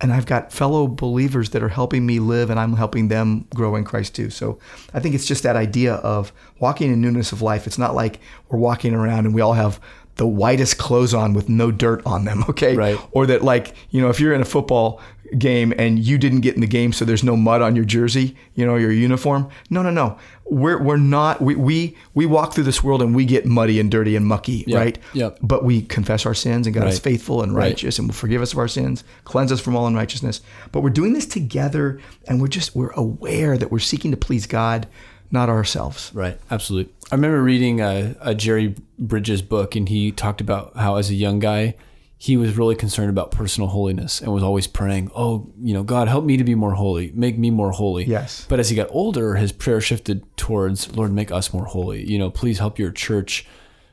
and 0.00 0.12
I've 0.12 0.26
got 0.26 0.52
fellow 0.52 0.86
believers 0.86 1.50
that 1.50 1.62
are 1.62 1.68
helping 1.68 2.06
me 2.06 2.20
live 2.20 2.50
and 2.50 2.58
I'm 2.58 2.74
helping 2.74 3.08
them 3.08 3.46
grow 3.54 3.76
in 3.76 3.84
Christ 3.84 4.14
too. 4.14 4.30
So 4.30 4.58
I 4.94 5.00
think 5.00 5.14
it's 5.14 5.26
just 5.26 5.42
that 5.42 5.56
idea 5.56 5.94
of 5.94 6.32
walking 6.58 6.92
in 6.92 7.00
newness 7.00 7.32
of 7.32 7.42
life. 7.42 7.66
It's 7.66 7.78
not 7.78 7.94
like 7.94 8.18
we're 8.48 8.58
walking 8.58 8.94
around 8.94 9.26
and 9.26 9.34
we 9.34 9.42
all 9.42 9.52
have 9.52 9.80
the 10.16 10.26
whitest 10.26 10.78
clothes 10.78 11.14
on 11.14 11.34
with 11.34 11.48
no 11.48 11.70
dirt 11.70 12.02
on 12.06 12.24
them, 12.24 12.44
okay? 12.48 12.76
Right. 12.76 12.98
Or 13.12 13.26
that 13.26 13.42
like, 13.42 13.74
you 13.90 14.00
know, 14.00 14.08
if 14.08 14.20
you're 14.20 14.34
in 14.34 14.40
a 14.40 14.46
football 14.46 15.00
game 15.38 15.72
and 15.78 15.98
you 15.98 16.18
didn't 16.18 16.40
get 16.40 16.54
in 16.54 16.60
the 16.60 16.66
game 16.66 16.92
so 16.92 17.04
there's 17.04 17.22
no 17.24 17.36
mud 17.36 17.62
on 17.62 17.76
your 17.76 17.84
jersey, 17.84 18.36
you 18.54 18.66
know, 18.66 18.76
your 18.76 18.92
uniform. 18.92 19.48
No, 19.70 19.82
no, 19.82 19.90
no. 19.90 20.18
We're 20.46 20.82
we're 20.82 20.96
not 20.96 21.40
we 21.40 21.54
we, 21.54 21.96
we 22.14 22.26
walk 22.26 22.54
through 22.54 22.64
this 22.64 22.82
world 22.82 23.02
and 23.02 23.14
we 23.14 23.24
get 23.24 23.46
muddy 23.46 23.78
and 23.78 23.90
dirty 23.90 24.16
and 24.16 24.26
mucky, 24.26 24.64
Yep. 24.66 24.78
right? 24.78 24.98
Yep. 25.12 25.38
But 25.42 25.64
we 25.64 25.82
confess 25.82 26.26
our 26.26 26.34
sins 26.34 26.66
and 26.66 26.74
God 26.74 26.88
is 26.88 26.98
faithful 26.98 27.42
and 27.42 27.54
Right. 27.54 27.66
righteous 27.66 27.98
and 27.98 28.08
will 28.08 28.14
forgive 28.14 28.42
us 28.42 28.52
of 28.52 28.58
our 28.58 28.68
sins, 28.68 29.04
cleanse 29.24 29.52
us 29.52 29.60
from 29.60 29.76
all 29.76 29.86
unrighteousness. 29.86 30.40
But 30.72 30.82
we're 30.82 30.90
doing 30.90 31.12
this 31.12 31.26
together 31.26 32.00
and 32.26 32.40
we're 32.40 32.48
just 32.48 32.74
we're 32.74 32.90
aware 32.90 33.56
that 33.56 33.70
we're 33.70 33.78
seeking 33.78 34.10
to 34.10 34.16
please 34.16 34.46
God, 34.46 34.88
not 35.30 35.48
ourselves. 35.48 36.10
Right, 36.14 36.38
absolutely. 36.50 36.92
I 37.12 37.14
remember 37.14 37.42
reading 37.42 37.80
a, 37.80 38.16
a 38.20 38.34
Jerry 38.34 38.74
Bridges 38.98 39.42
book, 39.42 39.74
and 39.76 39.88
he 39.88 40.12
talked 40.12 40.40
about 40.40 40.76
how, 40.76 40.94
as 40.96 41.10
a 41.10 41.14
young 41.14 41.38
guy, 41.40 41.74
he 42.22 42.36
was 42.36 42.58
really 42.58 42.74
concerned 42.74 43.08
about 43.08 43.30
personal 43.30 43.70
holiness 43.70 44.20
and 44.20 44.30
was 44.30 44.42
always 44.42 44.66
praying, 44.66 45.10
"Oh, 45.16 45.50
you 45.58 45.72
know, 45.72 45.82
God, 45.82 46.06
help 46.06 46.22
me 46.22 46.36
to 46.36 46.44
be 46.44 46.54
more 46.54 46.74
holy, 46.74 47.10
make 47.14 47.38
me 47.38 47.48
more 47.50 47.70
holy." 47.70 48.04
Yes. 48.04 48.44
But 48.46 48.60
as 48.60 48.68
he 48.68 48.76
got 48.76 48.88
older, 48.90 49.36
his 49.36 49.52
prayer 49.52 49.80
shifted 49.80 50.22
towards, 50.36 50.94
"Lord, 50.94 51.14
make 51.14 51.32
us 51.32 51.54
more 51.54 51.64
holy. 51.64 52.06
You 52.06 52.18
know, 52.18 52.28
please 52.28 52.58
help 52.58 52.78
your 52.78 52.90
church." 52.90 53.46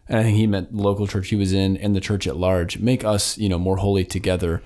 And 0.10 0.20
I 0.20 0.24
think 0.24 0.36
he 0.36 0.46
meant 0.46 0.76
the 0.76 0.84
local 0.84 1.08
church 1.08 1.30
he 1.30 1.38
was 1.38 1.54
in 1.54 1.78
and 1.78 1.96
the 1.96 2.02
church 2.02 2.28
at 2.28 2.36
large. 2.36 2.80
Make 2.80 3.06
us, 3.06 3.38
you 3.38 3.48
know, 3.48 3.58
more 3.58 3.78
holy 3.78 4.04
together. 4.04 4.62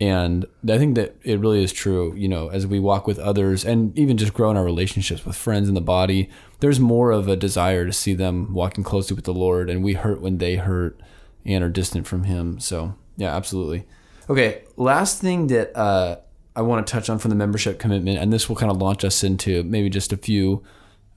And 0.00 0.44
I 0.68 0.76
think 0.76 0.96
that 0.96 1.14
it 1.22 1.38
really 1.38 1.62
is 1.62 1.72
true, 1.72 2.14
you 2.16 2.26
know, 2.26 2.48
as 2.48 2.66
we 2.66 2.80
walk 2.80 3.06
with 3.06 3.20
others 3.20 3.64
and 3.64 3.96
even 3.96 4.16
just 4.16 4.34
grow 4.34 4.50
in 4.50 4.56
our 4.56 4.64
relationships 4.64 5.24
with 5.24 5.36
friends 5.36 5.68
in 5.68 5.76
the 5.76 5.80
body, 5.80 6.28
there's 6.58 6.80
more 6.80 7.12
of 7.12 7.28
a 7.28 7.36
desire 7.36 7.86
to 7.86 7.92
see 7.92 8.14
them 8.14 8.52
walking 8.52 8.82
closely 8.82 9.14
with 9.14 9.24
the 9.24 9.32
Lord 9.32 9.70
and 9.70 9.84
we 9.84 9.92
hurt 9.92 10.20
when 10.20 10.38
they 10.38 10.56
hurt 10.56 11.00
and 11.46 11.62
are 11.62 11.68
distant 11.68 12.08
from 12.08 12.24
Him. 12.24 12.58
So, 12.58 12.96
yeah, 13.16 13.34
absolutely. 13.34 13.86
Okay, 14.28 14.62
last 14.76 15.20
thing 15.20 15.48
that 15.48 15.76
uh, 15.76 16.16
I 16.56 16.62
want 16.62 16.86
to 16.86 16.92
touch 16.92 17.10
on 17.10 17.18
from 17.18 17.30
the 17.30 17.36
membership 17.36 17.78
commitment, 17.78 18.18
and 18.18 18.32
this 18.32 18.48
will 18.48 18.56
kind 18.56 18.70
of 18.70 18.78
launch 18.78 19.04
us 19.04 19.22
into 19.22 19.62
maybe 19.64 19.90
just 19.90 20.12
a 20.12 20.16
few 20.16 20.62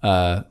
uh, 0.04 0.44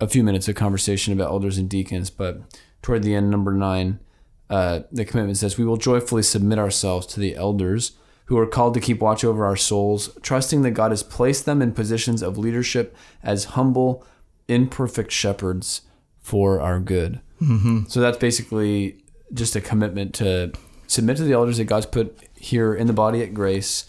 a 0.00 0.08
few 0.08 0.24
minutes 0.24 0.48
of 0.48 0.54
conversation 0.54 1.12
about 1.12 1.30
elders 1.30 1.58
and 1.58 1.68
deacons, 1.68 2.10
but 2.10 2.40
toward 2.82 3.02
the 3.02 3.14
end, 3.14 3.30
number 3.30 3.52
nine, 3.52 4.00
uh, 4.48 4.80
the 4.90 5.04
commitment 5.04 5.38
says, 5.38 5.58
We 5.58 5.64
will 5.64 5.76
joyfully 5.76 6.22
submit 6.22 6.58
ourselves 6.58 7.06
to 7.08 7.20
the 7.20 7.36
elders 7.36 7.92
who 8.26 8.38
are 8.38 8.46
called 8.46 8.74
to 8.74 8.80
keep 8.80 9.00
watch 9.00 9.24
over 9.24 9.44
our 9.44 9.56
souls, 9.56 10.10
trusting 10.22 10.62
that 10.62 10.70
God 10.70 10.92
has 10.92 11.02
placed 11.02 11.46
them 11.46 11.60
in 11.60 11.72
positions 11.72 12.22
of 12.22 12.38
leadership 12.38 12.96
as 13.22 13.44
humble, 13.44 14.06
imperfect 14.48 15.10
shepherds 15.10 15.82
for 16.20 16.60
our 16.60 16.78
good. 16.78 17.20
Mm-hmm. 17.40 17.86
So 17.88 18.00
that's 18.00 18.18
basically 18.18 19.02
just 19.32 19.56
a 19.56 19.60
commitment 19.60 20.14
to 20.14 20.52
submit 20.90 21.16
to 21.16 21.22
the 21.22 21.32
elders 21.32 21.58
that 21.58 21.66
God's 21.66 21.86
put 21.86 22.18
here 22.34 22.74
in 22.74 22.88
the 22.88 22.92
body 22.92 23.22
at 23.22 23.32
grace 23.32 23.86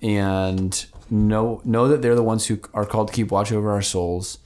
and 0.00 0.86
know 1.10 1.60
know 1.64 1.88
that 1.88 2.00
they're 2.00 2.14
the 2.14 2.22
ones 2.22 2.46
who 2.46 2.60
are 2.72 2.86
called 2.86 3.08
to 3.08 3.14
keep 3.14 3.30
watch 3.30 3.50
over 3.50 3.72
our 3.72 3.82
souls. 3.82 4.38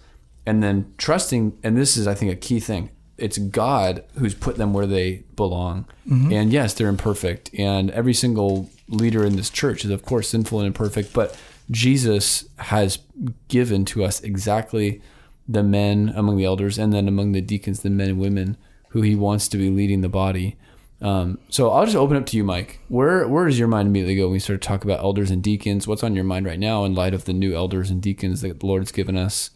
And 0.47 0.63
then 0.63 0.95
trusting 0.97 1.59
and 1.63 1.77
this 1.77 1.99
is 1.99 2.07
i 2.07 2.15
think 2.15 2.33
a 2.33 2.37
key 2.37 2.61
thing. 2.61 2.91
It's 3.19 3.37
god 3.37 4.05
who's 4.19 4.35
put 4.35 4.57
them 4.57 4.73
where 4.73 4.87
they 4.87 5.25
belong. 5.37 5.87
Mm-hmm. 6.09 6.33
And 6.33 6.53
yes 6.53 6.73
they're 6.73 6.89
imperfect. 6.89 7.51
And 7.59 7.91
every 7.91 8.15
single 8.15 8.71
leader 8.89 9.23
in 9.25 9.37
this 9.37 9.51
church 9.51 9.85
is 9.85 9.91
of 9.91 10.03
course 10.03 10.31
sinful 10.31 10.61
and 10.61 10.67
imperfect 10.67 11.13
but 11.13 11.39
jesus 11.71 12.49
has 12.57 13.01
given 13.49 13.85
to 13.85 14.03
us 14.03 14.23
exactly 14.23 15.03
the 15.47 15.63
men 15.63 16.11
among 16.17 16.39
the 16.39 16.45
elders 16.47 16.79
and 16.79 16.91
then 16.91 17.07
among 17.07 17.33
the 17.33 17.43
deacons 17.43 17.83
the 17.83 17.91
men 17.91 18.09
and 18.09 18.19
women 18.19 18.57
who 18.91 19.03
he 19.03 19.15
wants 19.15 19.47
to 19.47 19.59
be 19.59 19.69
leading 19.69 20.01
the 20.01 20.09
body 20.09 20.57
um, 21.01 21.39
so 21.49 21.71
I'll 21.71 21.85
just 21.85 21.97
open 21.97 22.17
up 22.17 22.27
to 22.27 22.37
you, 22.37 22.45
Mike. 22.45 22.81
Where 22.89 23.27
where 23.29 23.47
does 23.47 23.59
your 23.59 23.69
mind 23.69 23.89
immediately 23.89 24.17
go 24.17 24.25
when 24.25 24.33
we 24.33 24.39
start 24.41 24.61
to 24.61 24.69
talk 24.69 24.85
about 24.85 25.01
elders 25.01 25.31
and 25.31 25.43
deacons? 25.43 25.87
What's 25.87 26.03
on 26.03 26.15
your 26.15 26.25
mind 26.25 26.47
right 26.47 26.59
now 26.59 26.85
in 26.85 26.95
light 26.95 27.15
of 27.15 27.25
the 27.25 27.33
new 27.33 27.55
elders 27.55 27.91
and 27.91 28.03
deacons 28.03 28.41
that 28.41 28.61
the 28.61 28.67
Lord's 28.67 28.91
given 28.91 29.17
us? 29.17 29.51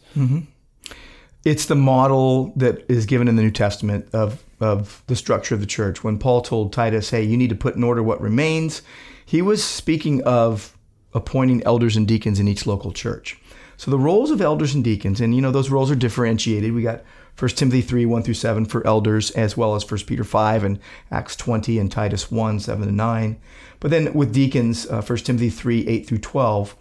It's 1.43 1.65
the 1.65 1.75
model 1.75 2.53
that 2.55 2.89
is 2.89 3.05
given 3.05 3.27
in 3.27 3.35
the 3.35 3.43
New 3.43 3.51
Testament 3.51 4.07
of, 4.13 4.41
of 4.61 5.03
the 5.07 5.15
structure 5.15 5.53
of 5.53 5.59
the 5.59 5.67
church. 5.67 6.01
When 6.01 6.17
Paul 6.17 6.41
told 6.41 6.71
Titus, 6.71 7.09
hey, 7.09 7.23
you 7.23 7.35
need 7.35 7.49
to 7.49 7.55
put 7.55 7.75
in 7.75 7.83
order 7.83 8.01
what 8.01 8.21
remains, 8.21 8.81
he 9.25 9.41
was 9.41 9.61
speaking 9.61 10.23
of 10.23 10.77
appointing 11.13 11.61
elders 11.63 11.97
and 11.97 12.07
deacons 12.07 12.39
in 12.39 12.47
each 12.47 12.65
local 12.65 12.93
church. 12.93 13.37
So 13.75 13.91
the 13.91 13.99
roles 13.99 14.31
of 14.31 14.39
elders 14.39 14.73
and 14.73 14.83
deacons, 14.83 15.19
and 15.19 15.35
you 15.35 15.41
know, 15.41 15.51
those 15.51 15.69
roles 15.69 15.91
are 15.91 15.95
differentiated. 15.95 16.71
We 16.73 16.81
got 16.83 17.03
1 17.37 17.49
Timothy 17.51 17.81
3, 17.81 18.05
1 18.05 18.23
through 18.23 18.33
7 18.33 18.65
for 18.65 18.85
elders, 18.85 19.31
as 19.31 19.57
well 19.57 19.75
as 19.75 19.89
1 19.89 20.01
Peter 20.01 20.23
5 20.23 20.63
and 20.63 20.79
Acts 21.11 21.35
20 21.35 21.79
and 21.79 21.91
Titus 21.91 22.31
1, 22.31 22.59
7 22.59 22.87
and 22.87 22.97
9. 22.97 23.39
But 23.79 23.91
then 23.91 24.13
with 24.13 24.33
deacons, 24.33 24.87
uh, 24.87 25.01
1 25.01 25.17
Timothy 25.19 25.49
3, 25.49 25.87
8 25.87 26.07
through 26.07 26.19
12. 26.19 26.75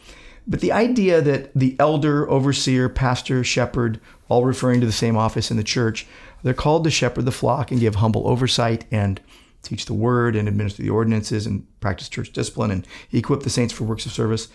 But 0.46 0.60
the 0.60 0.72
idea 0.72 1.20
that 1.20 1.52
the 1.54 1.76
elder, 1.78 2.28
overseer, 2.28 2.88
pastor, 2.88 3.44
shepherd, 3.44 4.00
all 4.28 4.44
referring 4.44 4.80
to 4.80 4.86
the 4.86 4.92
same 4.92 5.16
office 5.16 5.50
in 5.50 5.56
the 5.56 5.64
church, 5.64 6.06
they're 6.42 6.54
called 6.54 6.84
to 6.84 6.90
shepherd 6.90 7.24
the 7.24 7.32
flock 7.32 7.70
and 7.70 7.80
give 7.80 7.96
humble 7.96 8.26
oversight 8.28 8.84
and 8.90 9.20
teach 9.62 9.86
the 9.86 9.94
word 9.94 10.34
and 10.34 10.48
administer 10.48 10.82
the 10.82 10.90
ordinances 10.90 11.46
and 11.46 11.66
practice 11.80 12.08
church 12.08 12.32
discipline 12.32 12.70
and 12.70 12.86
equip 13.12 13.42
the 13.42 13.50
saints 13.50 13.72
for 13.72 13.84
works 13.84 14.06
of 14.06 14.12
service. 14.12 14.48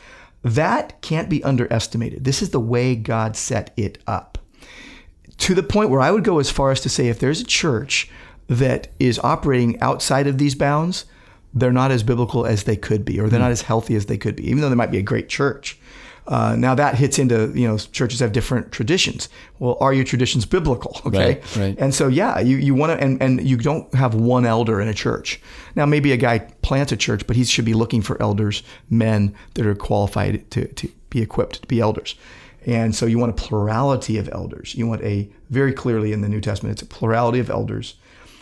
That 0.43 1.01
can't 1.01 1.29
be 1.29 1.43
underestimated. 1.43 2.23
This 2.23 2.41
is 2.41 2.51
the 2.51 2.59
way 2.59 2.95
God 2.95 3.35
set 3.35 3.73
it 3.77 3.97
up. 4.05 4.37
To 5.37 5.53
the 5.55 5.63
point 5.63 5.89
where 5.89 6.01
I 6.01 6.11
would 6.11 6.23
go 6.23 6.39
as 6.39 6.49
far 6.49 6.71
as 6.71 6.81
to 6.81 6.89
say 6.89 7.07
if 7.07 7.19
there's 7.19 7.41
a 7.41 7.45
church 7.45 8.09
that 8.47 8.87
is 8.99 9.19
operating 9.19 9.79
outside 9.81 10.25
of 10.27 10.37
these 10.37 10.55
bounds, 10.55 11.05
they're 11.53 11.71
not 11.71 11.91
as 11.91 12.03
biblical 12.03 12.45
as 12.45 12.63
they 12.63 12.75
could 12.75 13.03
be, 13.05 13.19
or 13.19 13.29
they're 13.29 13.39
not 13.39 13.51
as 13.51 13.61
healthy 13.63 13.95
as 13.95 14.05
they 14.07 14.17
could 14.17 14.35
be, 14.35 14.47
even 14.47 14.61
though 14.61 14.69
they 14.69 14.75
might 14.75 14.91
be 14.91 14.97
a 14.97 15.03
great 15.03 15.29
church. 15.29 15.77
Uh, 16.27 16.57
now 16.57 16.75
that 16.75 16.95
hits 16.95 17.17
into 17.19 17.51
you 17.55 17.65
know 17.65 17.77
churches 17.77 18.19
have 18.19 18.33
different 18.33 18.71
traditions. 18.71 19.29
Well, 19.59 19.77
are 19.79 19.93
your 19.93 20.03
traditions 20.03 20.45
biblical? 20.45 20.99
Okay, 21.05 21.35
Right, 21.35 21.55
right. 21.55 21.75
and 21.79 21.95
so 21.95 22.09
yeah, 22.09 22.39
you, 22.39 22.57
you 22.57 22.75
want 22.75 22.91
to 22.91 23.03
and, 23.03 23.21
and 23.21 23.47
you 23.47 23.55
don't 23.55 23.93
have 23.95 24.13
one 24.13 24.45
elder 24.45 24.81
in 24.81 24.89
a 24.89 24.93
church. 24.93 25.39
Now 25.75 25.85
maybe 25.85 26.11
a 26.11 26.17
guy 26.17 26.39
plants 26.61 26.91
a 26.91 26.97
church, 26.97 27.25
but 27.27 27.37
he 27.37 27.45
should 27.45 27.63
be 27.63 27.73
looking 27.73 28.01
for 28.01 28.21
elders, 28.21 28.61
men 28.89 29.33
that 29.53 29.65
are 29.65 29.75
qualified 29.75 30.49
to, 30.51 30.67
to 30.67 30.89
be 31.09 31.21
equipped 31.21 31.61
to 31.61 31.67
be 31.67 31.79
elders. 31.79 32.15
And 32.67 32.93
so 32.93 33.05
you 33.05 33.17
want 33.17 33.31
a 33.31 33.41
plurality 33.41 34.17
of 34.17 34.29
elders. 34.33 34.75
You 34.75 34.87
want 34.87 35.01
a 35.01 35.29
very 35.49 35.71
clearly 35.71 36.11
in 36.11 36.19
the 36.21 36.27
New 36.27 36.41
Testament, 36.41 36.73
it's 36.73 36.81
a 36.81 36.85
plurality 36.85 37.39
of 37.39 37.49
elders. 37.49 37.95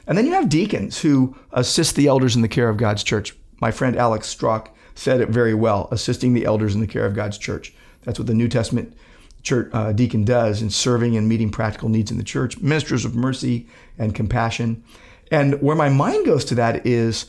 And 0.08 0.18
then 0.18 0.26
you 0.26 0.34
have 0.34 0.50
deacons 0.50 1.00
who 1.00 1.36
assist 1.54 1.96
the 1.96 2.08
elders 2.08 2.36
in 2.36 2.42
the 2.42 2.48
care 2.48 2.68
of 2.68 2.78
God's 2.78 3.04
church. 3.04 3.36
My 3.62 3.72
friend 3.72 3.96
Alex 3.96 4.28
Strauch 4.28 4.70
said 4.96 5.22
it 5.22 5.30
very 5.30 5.54
well, 5.54 5.88
assisting 5.92 6.34
the 6.34 6.46
elders 6.46 6.74
in 6.74 6.82
the 6.82 6.88
care 6.88 7.06
of 7.06 7.16
God's 7.16 7.38
church. 7.38 7.74
That's 8.04 8.18
what 8.18 8.28
the 8.28 8.34
New 8.34 8.48
Testament 8.48 8.96
church 9.44 9.70
uh, 9.74 9.92
deacon 9.92 10.26
does 10.26 10.62
in 10.62 10.72
serving 10.72 11.16
and 11.16 11.30
meeting 11.30 11.52
practical 11.52 11.90
needs 11.90 12.10
in 12.10 12.18
the 12.18 12.24
church, 12.24 12.58
ministers 12.60 13.06
of 13.06 13.16
mercy 13.16 13.68
and 14.00 14.16
compassion. 14.16 14.84
And 15.30 15.62
where 15.62 15.76
my 15.76 15.90
mind 15.90 16.26
goes 16.26 16.46
to 16.46 16.56
that 16.56 16.86
is 16.86 17.28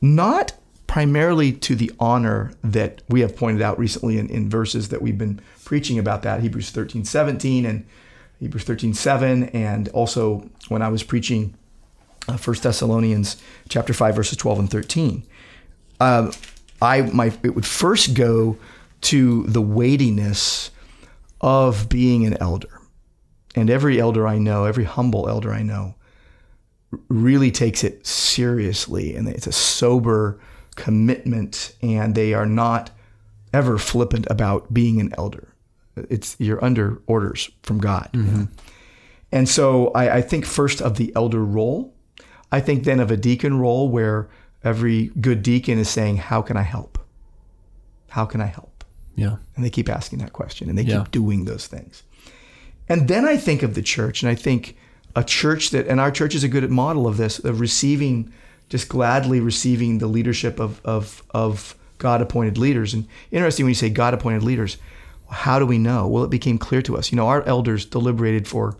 not 0.00 0.52
primarily 0.90 1.52
to 1.52 1.76
the 1.76 1.92
honor 2.00 2.50
that 2.64 3.00
we 3.08 3.20
have 3.20 3.36
pointed 3.36 3.62
out 3.62 3.78
recently 3.78 4.18
in, 4.18 4.28
in 4.28 4.50
verses 4.50 4.88
that 4.88 5.00
we've 5.00 5.16
been 5.16 5.40
preaching 5.64 6.00
about 6.00 6.22
that, 6.22 6.40
Hebrews 6.40 6.70
13, 6.70 7.04
17 7.04 7.64
and 7.64 7.86
Hebrews 8.40 8.64
13, 8.64 8.92
7, 8.92 9.44
and 9.50 9.88
also 9.90 10.50
when 10.66 10.82
I 10.82 10.88
was 10.88 11.04
preaching 11.04 11.54
uh, 12.26 12.36
1 12.36 12.56
Thessalonians 12.60 13.40
chapter 13.68 13.92
5, 13.92 14.16
verses 14.16 14.36
12 14.36 14.58
and 14.58 14.68
13. 14.68 15.22
Um, 16.00 16.32
I 16.82 17.02
my 17.02 17.32
it 17.44 17.54
would 17.54 17.66
first 17.66 18.14
go 18.14 18.56
to 19.02 19.44
the 19.44 19.62
weightiness 19.62 20.72
of 21.40 21.88
being 21.88 22.26
an 22.26 22.36
elder. 22.40 22.80
And 23.54 23.70
every 23.70 24.00
elder 24.00 24.26
I 24.26 24.38
know, 24.38 24.64
every 24.64 24.84
humble 24.84 25.28
elder 25.28 25.52
I 25.52 25.62
know, 25.62 25.94
really 27.08 27.52
takes 27.52 27.84
it 27.84 28.04
seriously 28.04 29.14
and 29.14 29.28
it's 29.28 29.46
a 29.46 29.52
sober 29.52 30.40
commitment 30.84 31.74
and 31.82 32.14
they 32.14 32.34
are 32.34 32.46
not 32.46 32.90
ever 33.52 33.78
flippant 33.78 34.26
about 34.30 34.72
being 34.72 35.00
an 35.00 35.12
elder. 35.18 35.46
It's 36.08 36.36
you're 36.38 36.62
under 36.64 37.00
orders 37.06 37.50
from 37.62 37.78
God. 37.78 38.08
you 38.12 38.22
know. 38.22 38.48
And 39.32 39.48
so 39.48 39.88
I, 39.94 40.16
I 40.18 40.22
think 40.22 40.44
first 40.46 40.80
of 40.82 40.96
the 40.96 41.12
elder 41.14 41.44
role. 41.44 41.94
I 42.52 42.60
think 42.60 42.82
then 42.84 42.98
of 43.00 43.10
a 43.12 43.16
deacon 43.16 43.58
role 43.60 43.88
where 43.88 44.28
every 44.64 45.10
good 45.20 45.42
deacon 45.42 45.78
is 45.78 45.88
saying, 45.88 46.16
How 46.16 46.42
can 46.42 46.56
I 46.56 46.62
help? 46.62 46.98
How 48.08 48.24
can 48.26 48.40
I 48.40 48.46
help? 48.46 48.84
Yeah. 49.14 49.36
And 49.54 49.64
they 49.64 49.70
keep 49.70 49.88
asking 49.88 50.18
that 50.20 50.32
question 50.32 50.68
and 50.68 50.76
they 50.78 50.82
Yeah. 50.82 50.98
keep 51.02 51.10
doing 51.12 51.44
those 51.44 51.66
things. 51.68 52.02
And 52.88 53.06
then 53.06 53.24
I 53.24 53.36
think 53.36 53.62
of 53.62 53.74
the 53.74 53.82
church, 53.82 54.22
and 54.22 54.30
I 54.30 54.34
think 54.34 54.76
a 55.14 55.22
church 55.22 55.70
that, 55.70 55.86
and 55.86 56.00
our 56.00 56.10
church 56.10 56.34
is 56.34 56.42
a 56.42 56.48
good 56.48 56.68
model 56.70 57.06
of 57.06 57.16
this, 57.18 57.38
of 57.38 57.60
receiving, 57.60 58.32
just 58.70 58.88
gladly 58.88 59.40
receiving 59.40 59.98
the 59.98 60.06
leadership 60.06 60.58
of, 60.58 60.80
of, 60.84 61.22
of 61.30 61.74
God 61.98 62.22
appointed 62.22 62.56
leaders. 62.56 62.94
And 62.94 63.06
interesting 63.30 63.66
when 63.66 63.70
you 63.70 63.74
say 63.74 63.90
God 63.90 64.14
appointed 64.14 64.42
leaders, 64.42 64.78
how 65.28 65.58
do 65.58 65.66
we 65.66 65.76
know? 65.76 66.08
Well, 66.08 66.24
it 66.24 66.30
became 66.30 66.56
clear 66.56 66.80
to 66.82 66.96
us. 66.96 67.12
You 67.12 67.16
know, 67.16 67.26
our 67.26 67.42
elders 67.42 67.84
deliberated 67.84 68.48
for 68.48 68.76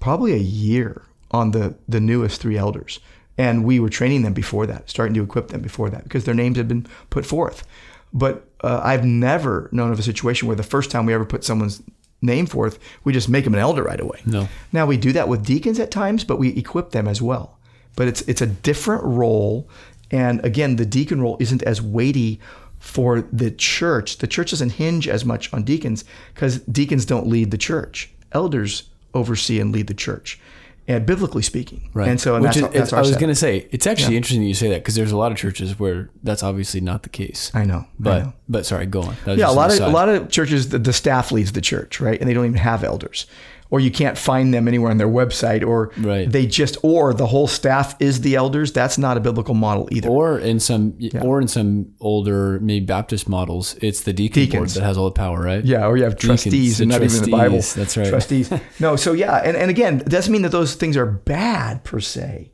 probably 0.00 0.32
a 0.32 0.38
year 0.38 1.02
on 1.30 1.52
the, 1.52 1.76
the 1.88 2.00
newest 2.00 2.40
three 2.40 2.58
elders. 2.58 2.98
And 3.38 3.64
we 3.64 3.80
were 3.80 3.88
training 3.88 4.22
them 4.22 4.34
before 4.34 4.66
that, 4.66 4.90
starting 4.90 5.14
to 5.14 5.22
equip 5.22 5.48
them 5.48 5.62
before 5.62 5.88
that, 5.90 6.04
because 6.04 6.24
their 6.24 6.34
names 6.34 6.56
had 6.56 6.68
been 6.68 6.86
put 7.08 7.24
forth. 7.24 7.66
But 8.12 8.46
uh, 8.62 8.80
I've 8.82 9.04
never 9.04 9.70
known 9.72 9.90
of 9.90 9.98
a 9.98 10.02
situation 10.02 10.48
where 10.48 10.56
the 10.56 10.62
first 10.62 10.90
time 10.90 11.06
we 11.06 11.14
ever 11.14 11.24
put 11.24 11.44
someone's 11.44 11.82
name 12.20 12.46
forth, 12.46 12.78
we 13.04 13.12
just 13.12 13.28
make 13.28 13.44
them 13.44 13.54
an 13.54 13.60
elder 13.60 13.82
right 13.82 14.00
away. 14.00 14.20
No. 14.26 14.48
Now 14.70 14.84
we 14.84 14.96
do 14.96 15.12
that 15.12 15.28
with 15.28 15.46
deacons 15.46 15.80
at 15.80 15.90
times, 15.90 16.24
but 16.24 16.38
we 16.38 16.50
equip 16.50 16.90
them 16.90 17.08
as 17.08 17.22
well. 17.22 17.58
But 17.96 18.08
it's 18.08 18.22
it's 18.22 18.40
a 18.40 18.46
different 18.46 19.04
role, 19.04 19.68
and 20.10 20.44
again, 20.44 20.76
the 20.76 20.86
deacon 20.86 21.20
role 21.20 21.36
isn't 21.40 21.62
as 21.64 21.82
weighty 21.82 22.40
for 22.78 23.22
the 23.32 23.50
church. 23.50 24.18
The 24.18 24.26
church 24.26 24.50
doesn't 24.50 24.70
hinge 24.72 25.06
as 25.08 25.24
much 25.24 25.52
on 25.52 25.62
deacons 25.62 26.04
because 26.34 26.60
deacons 26.60 27.04
don't 27.04 27.26
lead 27.26 27.50
the 27.50 27.58
church. 27.58 28.10
Elders 28.32 28.84
oversee 29.14 29.60
and 29.60 29.72
lead 29.72 29.86
the 29.88 29.94
church, 29.94 30.40
and 30.88 31.04
biblically 31.04 31.42
speaking. 31.42 31.90
Right. 31.92 32.08
And 32.08 32.18
so 32.20 32.34
and 32.34 32.44
Which 32.44 32.54
that's, 32.56 32.74
is, 32.74 32.90
that's 32.90 32.92
I 32.94 33.00
was 33.00 33.16
going 33.16 33.28
to 33.28 33.34
say, 33.34 33.68
it's 33.70 33.86
actually 33.86 34.16
interesting 34.16 34.40
that 34.40 34.48
you 34.48 34.54
say 34.54 34.70
that 34.70 34.80
because 34.80 34.94
there's 34.94 35.12
a 35.12 35.16
lot 35.18 35.30
of 35.32 35.38
churches 35.38 35.78
where 35.78 36.08
that's 36.22 36.42
obviously 36.42 36.80
not 36.80 37.02
the 37.02 37.08
case. 37.10 37.50
I 37.54 37.64
know. 37.64 37.80
I 37.80 37.86
But 38.00 38.18
know. 38.24 38.32
but 38.48 38.66
sorry, 38.66 38.86
go 38.86 39.02
on. 39.02 39.16
Yeah, 39.26 39.50
a 39.50 39.52
lot 39.52 39.70
of 39.70 39.80
a 39.80 39.88
lot 39.88 40.08
of 40.08 40.30
churches 40.30 40.70
the, 40.70 40.78
the 40.78 40.92
staff 40.94 41.30
leads 41.30 41.52
the 41.52 41.60
church, 41.60 42.00
right? 42.00 42.18
And 42.18 42.28
they 42.28 42.34
don't 42.34 42.46
even 42.46 42.56
have 42.58 42.82
elders. 42.84 43.26
Or 43.72 43.80
you 43.80 43.90
can't 43.90 44.18
find 44.18 44.52
them 44.52 44.68
anywhere 44.68 44.90
on 44.90 44.98
their 44.98 45.08
website 45.08 45.66
or 45.66 45.92
Right. 45.96 46.30
they 46.30 46.46
just 46.46 46.76
or 46.82 47.14
the 47.14 47.26
whole 47.26 47.48
staff 47.48 47.96
is 48.00 48.20
the 48.20 48.34
elders. 48.34 48.70
That's 48.70 48.98
not 48.98 49.16
a 49.16 49.20
biblical 49.20 49.54
model 49.54 49.88
either. 49.90 50.10
or 50.10 50.38
in 50.38 50.60
some 50.60 50.92
or 51.22 51.40
in 51.40 51.48
some 51.48 51.86
older 51.98 52.60
maybe 52.60 52.84
Baptist 52.84 53.30
models, 53.30 53.74
it's 53.80 54.02
the 54.02 54.12
deacon 54.12 54.42
board 54.42 54.50
Deacons. 54.52 54.74
that 54.74 54.82
has 54.84 54.98
all 54.98 55.06
the 55.06 55.10
power, 55.12 55.40
right? 55.40 55.64
yeah, 55.64 55.86
or 55.86 55.96
you 55.96 56.04
have 56.04 56.18
trustees 56.18 56.80
and 56.82 56.90
not 56.90 57.02
even 57.02 57.16
in 57.16 57.22
the 57.24 57.30
Bible. 57.30 57.60
that's 57.62 57.96
right. 57.96 58.08
Trustees. 58.08 58.50
No, 58.78 58.94
so 58.96 59.14
yeah, 59.14 59.36
and, 59.42 59.56
and 59.56 59.70
again, 59.70 60.00
it 60.00 60.08
doesn't 60.10 60.30
mean 60.30 60.42
that 60.42 60.52
those 60.52 60.74
things 60.74 60.94
are 60.98 61.06
bad 61.06 61.82
per 61.82 61.98
se. 61.98 62.52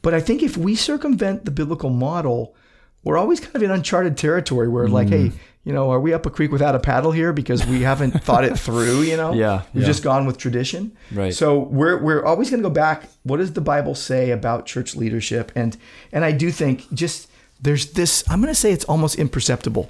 But 0.00 0.14
I 0.14 0.20
think 0.20 0.44
if 0.44 0.56
we 0.56 0.76
circumvent 0.76 1.44
the 1.44 1.50
biblical 1.50 1.90
model, 1.90 2.54
we're 3.02 3.18
always 3.18 3.40
kind 3.40 3.56
of 3.56 3.62
in 3.64 3.70
uncharted 3.72 4.16
territory 4.16 4.68
where 4.68 4.86
like, 4.86 5.08
Mm. 5.08 5.10
hey, 5.10 5.32
you 5.64 5.72
know, 5.72 5.90
are 5.90 6.00
we 6.00 6.12
up 6.12 6.26
a 6.26 6.30
creek 6.30 6.50
without 6.50 6.74
a 6.74 6.80
paddle 6.80 7.12
here 7.12 7.32
because 7.32 7.64
we 7.66 7.82
haven't 7.82 8.10
thought 8.24 8.44
it 8.44 8.58
through, 8.58 9.02
you 9.02 9.16
know? 9.16 9.32
Yeah, 9.32 9.62
We've 9.72 9.82
yeah. 9.82 9.86
just 9.86 10.02
gone 10.02 10.26
with 10.26 10.36
tradition. 10.38 10.96
Right. 11.12 11.32
So 11.34 11.58
we're 11.58 12.02
we're 12.02 12.24
always 12.24 12.50
going 12.50 12.62
to 12.62 12.68
go 12.68 12.72
back. 12.74 13.08
What 13.22 13.36
does 13.36 13.52
the 13.52 13.60
Bible 13.60 13.94
say 13.94 14.30
about 14.30 14.66
church 14.66 14.96
leadership? 14.96 15.52
And 15.54 15.76
and 16.12 16.24
I 16.24 16.32
do 16.32 16.50
think 16.50 16.92
just 16.92 17.28
there's 17.60 17.92
this. 17.92 18.24
I'm 18.28 18.40
going 18.40 18.52
to 18.52 18.58
say 18.58 18.72
it's 18.72 18.84
almost 18.86 19.16
imperceptible. 19.16 19.88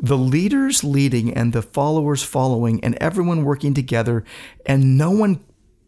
The 0.00 0.18
leaders 0.18 0.82
leading 0.82 1.32
and 1.32 1.52
the 1.52 1.62
followers 1.62 2.24
following, 2.24 2.82
and 2.82 2.96
everyone 2.96 3.44
working 3.44 3.74
together, 3.74 4.24
and 4.66 4.98
no 4.98 5.12
one 5.12 5.38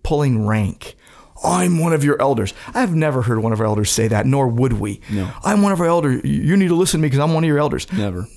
pulling 0.04 0.46
rank. 0.46 0.94
I'm 1.42 1.80
one 1.80 1.92
of 1.92 2.04
your 2.04 2.20
elders. 2.22 2.54
I've 2.72 2.94
never 2.94 3.22
heard 3.22 3.40
one 3.40 3.52
of 3.52 3.60
our 3.60 3.66
elders 3.66 3.90
say 3.90 4.06
that, 4.08 4.24
nor 4.24 4.46
would 4.46 4.74
we. 4.74 5.00
No. 5.10 5.28
I'm 5.42 5.62
one 5.62 5.72
of 5.72 5.80
our 5.80 5.86
elders. 5.86 6.22
You 6.24 6.56
need 6.56 6.68
to 6.68 6.76
listen 6.76 7.00
to 7.00 7.02
me 7.02 7.08
because 7.08 7.18
I'm 7.18 7.34
one 7.34 7.42
of 7.42 7.48
your 7.48 7.58
elders. 7.58 7.92
Never. 7.92 8.22
Mm, 8.22 8.28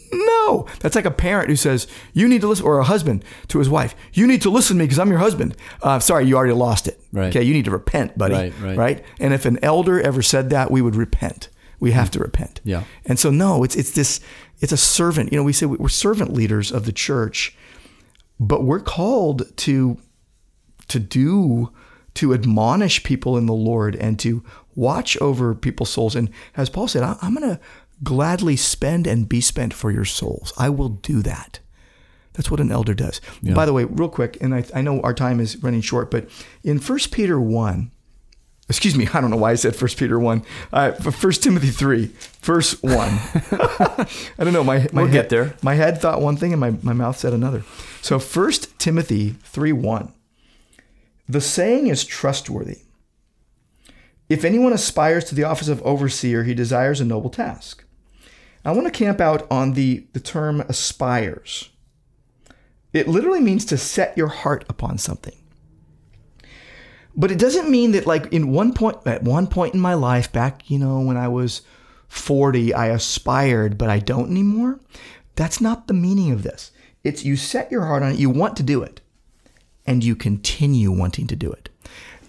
No, 0.47 0.65
that's 0.79 0.95
like 0.95 1.05
a 1.05 1.11
parent 1.11 1.49
who 1.49 1.55
says, 1.55 1.87
"You 2.13 2.27
need 2.27 2.41
to 2.41 2.47
listen," 2.47 2.65
or 2.65 2.79
a 2.79 2.83
husband 2.83 3.23
to 3.49 3.59
his 3.59 3.69
wife, 3.69 3.95
"You 4.13 4.25
need 4.27 4.41
to 4.43 4.49
listen 4.49 4.75
to 4.77 4.79
me 4.79 4.85
because 4.85 4.99
I'm 4.99 5.09
your 5.09 5.19
husband." 5.19 5.55
Uh, 5.83 5.99
sorry, 5.99 6.25
you 6.25 6.35
already 6.37 6.53
lost 6.53 6.87
it. 6.87 6.99
Right. 7.11 7.29
Okay, 7.35 7.43
you 7.43 7.53
need 7.53 7.65
to 7.65 7.71
repent, 7.71 8.17
buddy. 8.17 8.35
Right, 8.35 8.77
right. 8.77 9.03
And 9.19 9.33
if 9.33 9.45
an 9.45 9.59
elder 9.61 9.99
ever 10.01 10.21
said 10.21 10.49
that, 10.51 10.71
we 10.71 10.81
would 10.81 10.95
repent. 10.95 11.49
We 11.79 11.91
have 11.91 12.09
to 12.11 12.19
repent. 12.19 12.61
Yeah. 12.63 12.83
And 13.05 13.19
so, 13.19 13.29
no, 13.29 13.63
it's 13.63 13.75
it's 13.75 13.91
this. 13.91 14.19
It's 14.59 14.71
a 14.71 14.77
servant. 14.77 15.31
You 15.31 15.37
know, 15.37 15.43
we 15.43 15.53
say 15.53 15.65
we're 15.67 15.89
servant 15.89 16.33
leaders 16.33 16.71
of 16.71 16.85
the 16.85 16.91
church, 16.91 17.55
but 18.39 18.63
we're 18.63 18.79
called 18.79 19.43
to 19.57 19.97
to 20.87 20.99
do 20.99 21.71
to 22.15 22.33
admonish 22.33 23.03
people 23.03 23.37
in 23.37 23.45
the 23.45 23.53
Lord 23.53 23.95
and 23.95 24.17
to 24.19 24.43
watch 24.75 25.17
over 25.21 25.53
people's 25.53 25.89
souls. 25.91 26.15
And 26.15 26.29
as 26.55 26.69
Paul 26.69 26.87
said, 26.87 27.03
I- 27.03 27.17
I'm 27.21 27.35
going 27.35 27.47
to 27.47 27.59
gladly 28.03 28.55
spend 28.55 29.07
and 29.07 29.27
be 29.27 29.41
spent 29.41 29.73
for 29.73 29.91
your 29.91 30.05
souls. 30.05 30.53
I 30.57 30.69
will 30.69 30.89
do 30.89 31.21
that. 31.23 31.59
That's 32.33 32.51
what 32.51 32.59
an 32.59 32.71
elder 32.71 32.93
does. 32.93 33.19
By 33.55 33.65
the 33.65 33.73
way, 33.73 33.85
real 33.85 34.09
quick, 34.09 34.37
and 34.41 34.53
I, 34.53 34.63
I 34.75 34.81
know 34.81 35.01
our 35.01 35.13
time 35.13 35.39
is 35.39 35.57
running 35.63 35.81
short, 35.81 36.11
but 36.11 36.29
in 36.63 36.77
1 36.77 36.99
Peter 37.11 37.41
1, 37.41 37.91
excuse 38.69 38.95
me, 38.95 39.07
I 39.13 39.21
don't 39.21 39.31
know 39.31 39.37
why 39.37 39.51
I 39.51 39.55
said 39.55 39.79
1 39.79 39.89
Peter 39.97 40.19
1, 40.19 40.43
uh, 40.71 40.91
1 40.91 41.31
Timothy 41.33 41.69
3, 41.69 42.11
verse 42.41 42.81
1. 42.83 42.93
I 42.93 44.07
don't 44.37 44.53
know. 44.53 44.63
My, 44.63 44.87
my 44.93 45.01
We'll 45.01 45.05
head, 45.07 45.13
get 45.13 45.29
there. 45.29 45.55
My 45.63 45.73
head 45.73 45.99
thought 45.99 46.21
one 46.21 46.37
thing 46.37 46.53
and 46.53 46.59
my, 46.59 46.71
my 46.83 46.93
mouth 46.93 47.17
said 47.17 47.33
another. 47.33 47.63
So 48.01 48.19
1 48.19 48.51
Timothy 48.77 49.31
3, 49.43 49.71
1. 49.71 50.13
The 51.27 51.41
saying 51.41 51.87
is 51.87 52.05
trustworthy. 52.05 52.81
If 54.29 54.45
anyone 54.45 54.73
aspires 54.73 55.25
to 55.25 55.35
the 55.35 55.43
office 55.43 55.69
of 55.69 55.81
overseer, 55.81 56.43
he 56.43 56.53
desires 56.53 57.01
a 57.01 57.05
noble 57.05 57.29
task. 57.29 57.83
I 58.67 58.71
want 58.71 58.85
to 58.85 58.91
camp 58.91 59.21
out 59.21 59.47
on 59.49 59.75
the, 59.75 60.05
the 60.11 60.19
term 60.19 60.59
aspires. 60.59 61.69
It 62.91 63.07
literally 63.07 63.39
means 63.39 63.63
to 63.63 63.77
set 63.77 64.17
your 64.17 64.27
heart 64.27 64.65
upon 64.67 64.97
something. 64.97 65.37
But 67.15 67.31
it 67.31 67.39
doesn't 67.39 67.71
mean 67.71 67.93
that 67.93 68.05
like 68.05 68.25
in 68.33 68.51
one 68.51 68.73
point 68.73 68.97
at 69.05 69.23
one 69.23 69.47
point 69.47 69.73
in 69.73 69.79
my 69.79 69.93
life 69.93 70.33
back, 70.33 70.69
you 70.69 70.79
know, 70.79 70.99
when 70.99 71.15
I 71.15 71.29
was 71.29 71.61
40, 72.09 72.73
I 72.73 72.87
aspired, 72.87 73.77
but 73.77 73.89
I 73.89 73.99
don't 73.99 74.31
anymore. 74.31 74.81
That's 75.35 75.61
not 75.61 75.87
the 75.87 75.93
meaning 75.93 76.33
of 76.33 76.43
this. 76.43 76.71
It's 77.05 77.23
you 77.23 77.37
set 77.37 77.71
your 77.71 77.85
heart 77.85 78.03
on 78.03 78.11
it, 78.11 78.19
you 78.19 78.29
want 78.29 78.57
to 78.57 78.63
do 78.63 78.83
it, 78.83 78.99
and 79.85 80.03
you 80.03 80.13
continue 80.13 80.91
wanting 80.91 81.27
to 81.27 81.37
do 81.37 81.53
it. 81.53 81.69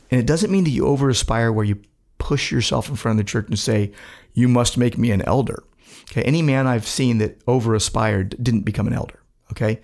And 0.09 0.21
it 0.21 0.27
doesn't 0.27 0.53
mean 0.53 0.63
that 0.65 0.71
you 0.71 0.87
over 0.87 1.11
aspire 1.11 1.51
where 1.51 1.65
you 1.65 1.83
push 2.19 2.53
yourself 2.53 2.89
in 2.89 2.95
front 2.95 3.19
of 3.19 3.27
the 3.27 3.29
church 3.29 3.49
and 3.49 3.59
say, 3.59 3.91
"You 4.35 4.47
must 4.47 4.79
make 4.79 4.97
me 4.97 5.11
an 5.11 5.23
elder." 5.23 5.65
Okay, 6.11 6.23
any 6.23 6.43
man 6.43 6.67
I've 6.67 6.87
seen 6.87 7.19
that 7.19 7.41
over 7.47 7.75
aspired 7.75 8.37
didn't 8.43 8.63
become 8.63 8.87
an 8.87 8.93
elder. 8.95 9.21
Okay, 9.53 9.81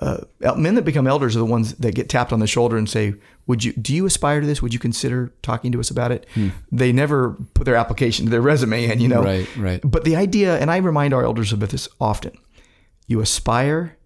uh, 0.00 0.18
men 0.56 0.74
that 0.74 0.84
become 0.84 1.06
elders 1.06 1.36
are 1.36 1.38
the 1.40 1.44
ones 1.44 1.74
that 1.74 1.94
get 1.94 2.08
tapped 2.08 2.32
on 2.32 2.40
the 2.40 2.46
shoulder 2.46 2.76
and 2.76 2.88
say, 2.88 3.14
"Would 3.46 3.62
you? 3.64 3.72
Do 3.74 3.94
you 3.94 4.04
aspire 4.06 4.40
to 4.40 4.46
this? 4.46 4.60
Would 4.62 4.72
you 4.74 4.80
consider 4.80 5.32
talking 5.42 5.70
to 5.72 5.80
us 5.80 5.90
about 5.90 6.10
it?" 6.12 6.26
Hmm. 6.34 6.48
They 6.72 6.92
never 6.92 7.36
put 7.54 7.64
their 7.64 7.76
application, 7.76 8.24
to 8.26 8.30
their 8.30 8.40
resume 8.52 8.84
in. 8.90 9.00
You 9.00 9.08
know, 9.08 9.22
Right, 9.22 9.48
right. 9.56 9.80
But 9.84 10.04
the 10.04 10.16
idea, 10.16 10.58
and 10.58 10.70
I 10.70 10.78
remind 10.78 11.14
our 11.14 11.24
elders 11.24 11.52
about 11.52 11.68
this 11.70 11.88
often: 12.00 12.32
you 13.06 13.20
aspire 13.20 13.96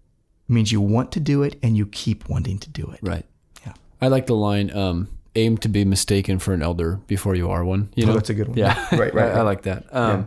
means 0.47 0.71
you 0.71 0.79
want 0.81 1.11
to 1.13 1.19
do 1.19 1.43
it, 1.43 1.57
and 1.63 1.75
you 1.75 1.85
keep 1.87 2.29
wanting 2.29 2.57
to 2.59 2.69
do 2.69 2.89
it. 2.93 2.99
Right. 3.01 3.25
Yeah. 3.65 3.73
I 4.01 4.07
like 4.07 4.27
the 4.27 4.35
line, 4.35 4.71
um, 4.75 5.07
aim 5.35 5.57
to 5.57 5.67
be 5.69 5.83
mistaken 5.85 6.39
for 6.39 6.53
an 6.53 6.61
elder 6.61 6.99
before 7.07 7.35
you 7.35 7.49
are 7.49 7.65
one. 7.65 7.89
You 7.95 8.03
Oh, 8.05 8.07
know? 8.07 8.13
that's 8.13 8.29
a 8.29 8.33
good 8.33 8.47
one. 8.47 8.57
Yeah. 8.57 8.73
Right, 8.97 9.13
right, 9.13 9.31
I, 9.35 9.39
I 9.39 9.41
like 9.41 9.63
that. 9.63 9.85
Um, 9.93 10.19
yeah. 10.21 10.25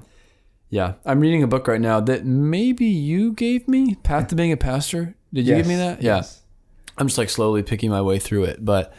I'm 1.05 1.21
reading 1.21 1.43
a 1.43 1.47
book 1.47 1.67
right 1.67 1.81
now 1.81 2.01
that 2.01 2.25
maybe 2.25 2.87
you 2.87 3.33
gave 3.33 3.67
me, 3.69 3.97
Path 3.97 4.29
to 4.29 4.35
Being 4.35 4.53
a 4.53 4.57
Pastor. 4.57 5.15
Did 5.33 5.47
you 5.47 5.57
give 5.57 5.67
me 5.67 5.77
that? 5.77 6.03
Yeah. 6.03 6.23
I'm 6.99 7.07
just 7.09 7.19
like 7.19 7.31
slowly 7.31 7.63
picking 7.63 7.91
my 7.91 8.03
way 8.03 8.19
through 8.19 8.45
it, 8.45 8.65
but 8.65 8.93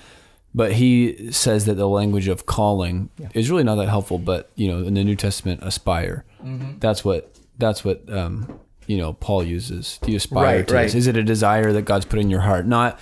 but 0.54 0.74
he 0.74 1.32
says 1.32 1.66
that 1.66 1.76
the 1.76 1.88
language 1.88 2.28
of 2.28 2.46
calling 2.46 3.10
is 3.34 3.50
really 3.50 3.64
not 3.64 3.76
that 3.76 3.88
helpful. 3.90 4.18
But 4.18 4.50
you 4.56 4.68
know, 4.68 4.80
in 4.86 4.96
the 4.96 5.04
New 5.04 5.16
Testament, 5.16 5.62
aspire. 5.64 6.26
Mm-hmm. 6.44 6.80
That's 6.80 7.06
what 7.06 7.38
that's 7.58 7.86
what 7.86 8.12
um, 8.12 8.60
you 8.88 8.98
know 8.98 9.14
Paul 9.14 9.44
uses. 9.44 10.00
Do 10.02 10.12
you 10.12 10.18
aspire 10.18 10.58
Right, 10.58 10.68
to 10.68 10.74
right. 10.74 10.84
this? 10.84 10.96
Is 10.96 11.08
it 11.08 11.16
a 11.16 11.24
desire 11.24 11.72
that 11.74 11.84
God's 11.84 12.06
put 12.06 12.20
in 12.20 12.30
your 12.30 12.42
heart? 12.42 12.66
Not 12.66 13.00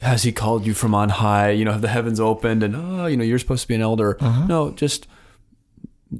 has 0.00 0.22
He 0.24 0.32
called 0.32 0.66
you 0.66 0.74
from 0.74 0.94
on 0.94 1.08
high? 1.08 1.50
You 1.50 1.64
know, 1.64 1.72
have 1.72 1.80
the 1.82 1.88
heavens 1.88 2.20
opened 2.20 2.62
and 2.62 2.76
oh, 2.76 3.06
you 3.06 3.16
know, 3.16 3.24
you're 3.24 3.38
supposed 3.38 3.62
to 3.62 3.68
be 3.68 3.74
an 3.74 3.82
elder. 3.82 4.16
Uh-huh. 4.20 4.46
No, 4.46 4.70
just 4.72 5.06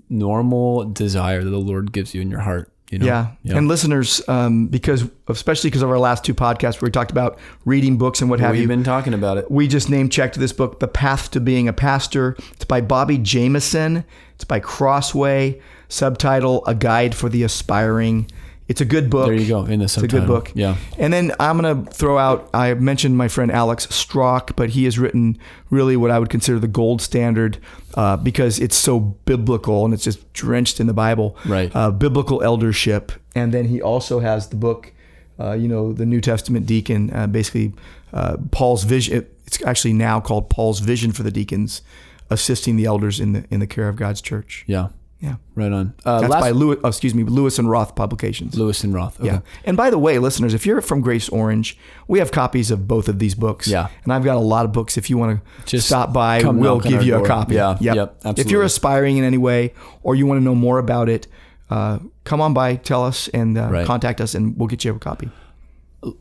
normal 0.09 0.85
desire 0.85 1.43
that 1.45 1.51
the 1.51 1.59
Lord 1.59 1.93
gives 1.93 2.15
you 2.15 2.21
in 2.21 2.31
your 2.31 2.41
heart. 2.41 2.73
You 2.91 2.99
know? 2.99 3.07
Yeah. 3.07 3.57
And 3.57 3.69
listeners, 3.69 4.21
um, 4.29 4.67
because 4.67 5.09
especially 5.27 5.71
because 5.71 5.81
of 5.81 5.89
our 5.89 5.99
last 5.99 6.25
two 6.25 6.35
podcasts 6.35 6.81
where 6.81 6.89
we 6.89 6.91
talked 6.91 7.11
about 7.11 7.39
reading 7.65 7.97
books 7.97 8.21
and 8.21 8.29
what 8.29 8.39
have 8.41 8.53
we've 8.53 8.63
you, 8.63 8.69
been 8.69 8.85
talking 8.85 9.15
about 9.15 9.39
it. 9.39 9.51
we 9.51 9.67
just 9.67 9.89
name 9.89 10.11
checked 10.11 10.39
this 10.39 10.53
book, 10.53 10.79
The 10.79 10.89
Path 10.89 11.31
to 11.31 11.41
Being 11.41 11.69
a 11.69 11.73
Pastor. 11.73 12.37
It's 12.53 12.67
by 12.67 12.83
Bobby 12.83 13.17
Jamieson. 13.17 14.05
It's 14.35 14.45
by 14.45 14.61
Crossway. 14.61 15.63
Subtitle: 15.89 16.67
A 16.67 16.75
Guide 16.75 17.15
for 17.15 17.31
the 17.31 17.43
Aspiring. 17.45 18.31
It's 18.69 18.81
a 18.81 18.85
good 18.85 19.11
book. 19.11 19.27
There 19.27 19.35
you 19.35 19.49
go 19.49 19.65
in 19.65 19.81
the 19.81 19.85
It's 19.85 19.97
a 19.99 20.09
good 20.09 20.27
book. 20.27 20.53
Yeah. 20.55 20.77
And 20.99 21.13
then 21.13 21.33
I'm 21.39 21.61
going 21.61 21.85
to 21.85 21.91
throw 21.91 22.17
out, 22.17 22.49
I 22.55 22.75
mentioned 22.75 23.19
my 23.19 23.29
friend 23.29 23.51
Alex 23.51 23.87
Strauch, 23.91 24.55
but 24.57 24.71
he 24.71 24.85
has 24.85 24.99
written 24.99 25.37
really 25.69 25.97
what 25.97 26.11
I 26.11 26.19
would 26.19 26.31
consider 26.31 26.59
the 26.59 26.69
gold 26.69 27.03
standard 27.03 27.59
uh, 27.95 28.17
because 28.17 28.59
it's 28.61 28.77
so 28.77 29.01
biblical 29.01 29.85
and 29.85 29.93
it's 29.93 30.05
just 30.05 30.33
drenched 30.33 30.81
in 30.81 30.87
the 30.87 30.95
Bible. 30.95 31.37
Right. 31.45 31.75
Uh, 31.75 31.91
biblical 31.91 32.43
eldership. 32.43 33.13
And 33.35 33.53
then 33.53 33.67
he 33.67 33.83
also 33.83 34.21
has 34.21 34.49
the 34.49 34.57
book, 34.57 34.93
uh, 35.39 35.53
you 35.53 35.69
know, 35.69 35.93
the 35.93 36.07
New 36.07 36.21
Testament 36.21 36.65
deacon, 36.67 37.13
uh, 37.13 37.27
basically 37.27 37.73
uh, 38.13 38.37
Paul's 38.53 38.85
vision. 38.85 39.27
It's 39.47 39.63
actually 39.65 39.93
now 39.93 40.21
called 40.21 40.49
Paul's 40.51 40.81
vision 40.81 41.13
for 41.13 41.23
the 41.23 41.31
deacons, 41.31 41.83
assisting 42.31 42.77
the 42.77 42.87
elders 42.87 43.21
in 43.21 43.33
the 43.33 43.45
in 43.51 43.61
the 43.61 43.67
care 43.67 43.89
of 43.89 43.97
God's 43.97 44.23
church. 44.23 44.65
Yeah. 44.67 44.89
Yeah. 45.23 45.37
Right 45.55 45.71
on. 45.71 45.95
Uh, 46.05 46.21
That's 46.21 46.31
last, 46.33 46.41
by 46.41 46.51
Lewis, 46.51 46.79
oh, 46.83 46.89
excuse 46.89 47.15
me, 47.15 47.23
Lewis 47.23 47.59
and 47.61 47.71
Roth 47.71 47.95
Publications. 47.95 48.59
Lewis 48.59 48.83
and 48.83 48.93
Roth. 48.93 49.21
Okay. 49.21 49.29
Yeah. 49.29 49.41
And 49.65 49.77
by 49.77 49.89
the 49.89 49.99
way, 49.99 50.19
listeners, 50.19 50.53
if 50.53 50.67
you're 50.67 50.81
from 50.81 51.01
Grace 51.01 51.29
Orange, 51.29 51.79
we 52.09 52.19
have 52.19 52.33
copies 52.33 52.73
of 52.73 52.89
both 52.89 53.09
of 53.09 53.21
these 53.21 53.37
books. 53.37 53.69
Yeah. 53.69 53.87
And 54.03 54.13
I've 54.13 54.25
got 54.25 54.37
a 54.37 54.41
lot 54.41 54.65
of 54.65 54.73
books. 54.73 54.99
If 54.99 55.09
you 55.09 55.17
want 55.17 55.41
to 55.41 55.65
Just 55.65 55.87
stop 55.87 56.13
by, 56.13 56.43
we'll 56.43 56.81
give 56.81 57.05
you 57.05 57.15
a 57.23 57.27
copy. 57.27 57.55
Yeah. 57.55 57.79
Yep. 57.81 58.17
Yep. 58.25 58.39
If 58.39 58.51
you're 58.51 58.65
aspiring 58.65 59.17
in 59.17 59.23
any 59.25 59.39
way 59.39 59.75
or 60.03 60.17
you 60.17 60.27
want 60.27 60.41
to 60.41 60.45
know 60.45 60.57
more 60.57 60.79
about 60.81 61.09
it, 61.09 61.29
uh, 61.71 62.01
come 62.25 62.41
on 62.41 62.53
by, 62.53 62.75
tell 62.77 63.05
us, 63.05 63.29
and 63.29 63.57
uh, 63.57 63.69
Right. 63.71 63.87
contact 63.87 64.21
us, 64.21 64.35
and 64.35 64.59
we'll 64.59 64.67
get 64.69 64.85
you 64.85 64.93
a 64.95 64.99
copy. 64.99 65.31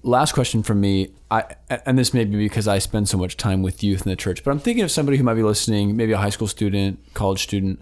last 0.04 0.34
question 0.34 0.62
from 0.62 0.80
me 0.80 1.10
i 1.32 1.44
and 1.88 1.98
this 1.98 2.14
may 2.14 2.24
be 2.24 2.38
because 2.38 2.68
i 2.68 2.78
spend 2.78 3.10
so 3.10 3.18
much 3.18 3.36
time 3.36 3.64
with 3.64 3.82
youth 3.84 4.06
in 4.06 4.12
the 4.12 4.16
church 4.16 4.44
but 4.44 4.52
i'm 4.52 4.60
thinking 4.60 4.84
of 4.84 4.92
somebody 4.92 5.18
who 5.18 5.24
might 5.24 5.34
be 5.34 5.42
listening 5.42 5.98
maybe 5.98 6.12
a 6.12 6.18
high 6.20 6.30
school 6.30 6.48
student 6.48 7.00
college 7.16 7.42
student 7.42 7.82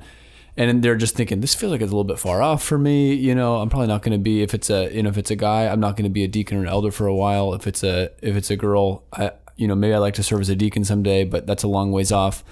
and 0.58 0.84
they're 0.84 0.96
just 0.96 1.16
thinking 1.16 1.42
this 1.42 1.56
feels 1.56 1.72
like 1.72 1.82
it's 1.82 1.92
a 1.92 1.96
little 1.96 2.04
bit 2.04 2.20
far 2.20 2.42
off 2.42 2.64
for 2.64 2.78
me 2.78 3.14
you 3.14 3.34
know 3.34 3.58
i'm 3.58 3.70
probably 3.70 3.88
not 3.88 4.02
going 4.02 4.12
to 4.12 4.22
be 4.22 4.42
if 4.42 4.54
it's 4.54 4.70
a 4.70 4.94
you 4.94 5.04
know 5.04 5.10
if 5.10 5.18
it's 5.18 5.32
a 5.32 5.36
guy 5.36 5.68
i'm 5.68 5.80
not 5.80 5.96
going 5.96 6.04
to 6.04 6.10
be 6.10 6.24
a 6.24 6.28
deacon 6.28 6.58
or 6.58 6.62
an 6.62 6.68
elder 6.68 6.92
for 6.92 7.08
a 7.08 7.16
while 7.16 7.54
if 7.54 7.68
it's 7.68 7.84
a 7.84 8.10
if 8.22 8.36
it's 8.36 8.50
a 8.50 8.56
girl 8.56 9.04
i 9.14 9.32
you 9.56 9.68
know 9.68 9.76
maybe 9.76 9.94
i 9.94 9.98
like 9.98 10.14
to 10.14 10.24
serve 10.24 10.42
as 10.42 10.50
a 10.50 10.56
deacon 10.56 10.84
someday 10.84 11.24
but 11.24 11.46
that's 11.48 11.64
a 11.64 11.68
long 11.68 11.92
ways 11.92 12.12
off 12.12 12.44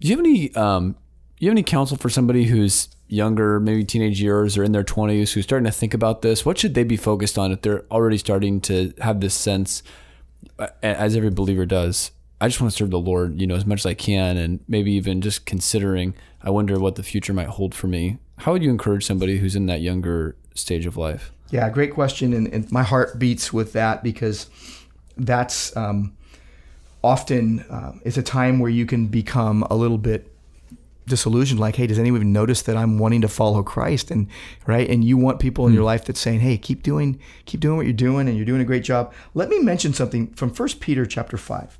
do 0.00 0.08
you 0.08 0.16
have 0.16 0.24
any 0.24 0.54
um 0.54 0.96
do 1.38 1.46
you 1.46 1.50
have 1.50 1.54
any 1.54 1.62
counsel 1.62 1.96
for 1.96 2.10
somebody 2.10 2.44
who's 2.44 2.88
younger, 3.08 3.58
maybe 3.60 3.84
teenage 3.84 4.20
years 4.20 4.56
or 4.56 4.64
in 4.64 4.72
their 4.72 4.84
20s, 4.84 5.32
who's 5.32 5.44
starting 5.44 5.64
to 5.64 5.72
think 5.72 5.94
about 5.94 6.22
this? 6.22 6.44
What 6.44 6.58
should 6.58 6.74
they 6.74 6.84
be 6.84 6.96
focused 6.96 7.38
on 7.38 7.52
if 7.52 7.62
they're 7.62 7.84
already 7.90 8.18
starting 8.18 8.60
to 8.62 8.92
have 9.00 9.20
this 9.20 9.34
sense, 9.34 9.82
uh, 10.58 10.68
as 10.82 11.16
every 11.16 11.30
believer 11.30 11.64
does? 11.64 12.10
I 12.40 12.48
just 12.48 12.60
want 12.60 12.72
to 12.72 12.76
serve 12.76 12.90
the 12.90 12.98
Lord, 12.98 13.40
you 13.40 13.46
know, 13.46 13.56
as 13.56 13.66
much 13.66 13.80
as 13.80 13.86
I 13.86 13.94
can, 13.94 14.36
and 14.36 14.60
maybe 14.68 14.92
even 14.92 15.20
just 15.20 15.46
considering. 15.46 16.14
I 16.42 16.50
wonder 16.50 16.78
what 16.78 16.94
the 16.94 17.02
future 17.02 17.32
might 17.32 17.48
hold 17.48 17.74
for 17.74 17.86
me. 17.86 18.18
How 18.38 18.52
would 18.52 18.62
you 18.62 18.70
encourage 18.70 19.04
somebody 19.04 19.38
who's 19.38 19.56
in 19.56 19.66
that 19.66 19.80
younger 19.80 20.36
stage 20.54 20.86
of 20.86 20.96
life? 20.96 21.32
Yeah, 21.50 21.68
great 21.70 21.92
question, 21.94 22.32
and, 22.32 22.46
and 22.48 22.70
my 22.70 22.82
heart 22.82 23.18
beats 23.18 23.52
with 23.52 23.72
that 23.72 24.02
because 24.02 24.48
that's 25.16 25.76
um, 25.76 26.14
often 27.02 27.60
uh, 27.70 27.92
it's 28.04 28.18
a 28.18 28.22
time 28.22 28.60
where 28.60 28.70
you 28.70 28.86
can 28.86 29.06
become 29.06 29.62
a 29.70 29.74
little 29.74 29.98
bit 29.98 30.32
disillusioned. 31.06 31.58
Like, 31.58 31.74
hey, 31.76 31.86
does 31.86 31.98
anyone 31.98 32.20
even 32.20 32.32
notice 32.32 32.62
that 32.62 32.76
I'm 32.76 32.98
wanting 32.98 33.22
to 33.22 33.28
follow 33.28 33.62
Christ? 33.62 34.10
And 34.10 34.28
right, 34.66 34.88
and 34.88 35.02
you 35.02 35.16
want 35.16 35.40
people 35.40 35.66
in 35.66 35.72
your 35.72 35.84
life 35.84 36.04
that's 36.04 36.20
saying, 36.20 36.40
hey, 36.40 36.58
keep 36.58 36.82
doing, 36.82 37.18
keep 37.46 37.60
doing 37.60 37.78
what 37.78 37.86
you're 37.86 37.94
doing, 37.94 38.28
and 38.28 38.36
you're 38.36 38.46
doing 38.46 38.60
a 38.60 38.66
great 38.66 38.84
job. 38.84 39.12
Let 39.34 39.48
me 39.48 39.58
mention 39.58 39.94
something 39.94 40.28
from 40.34 40.50
First 40.50 40.80
Peter 40.80 41.06
chapter 41.06 41.38
five, 41.38 41.78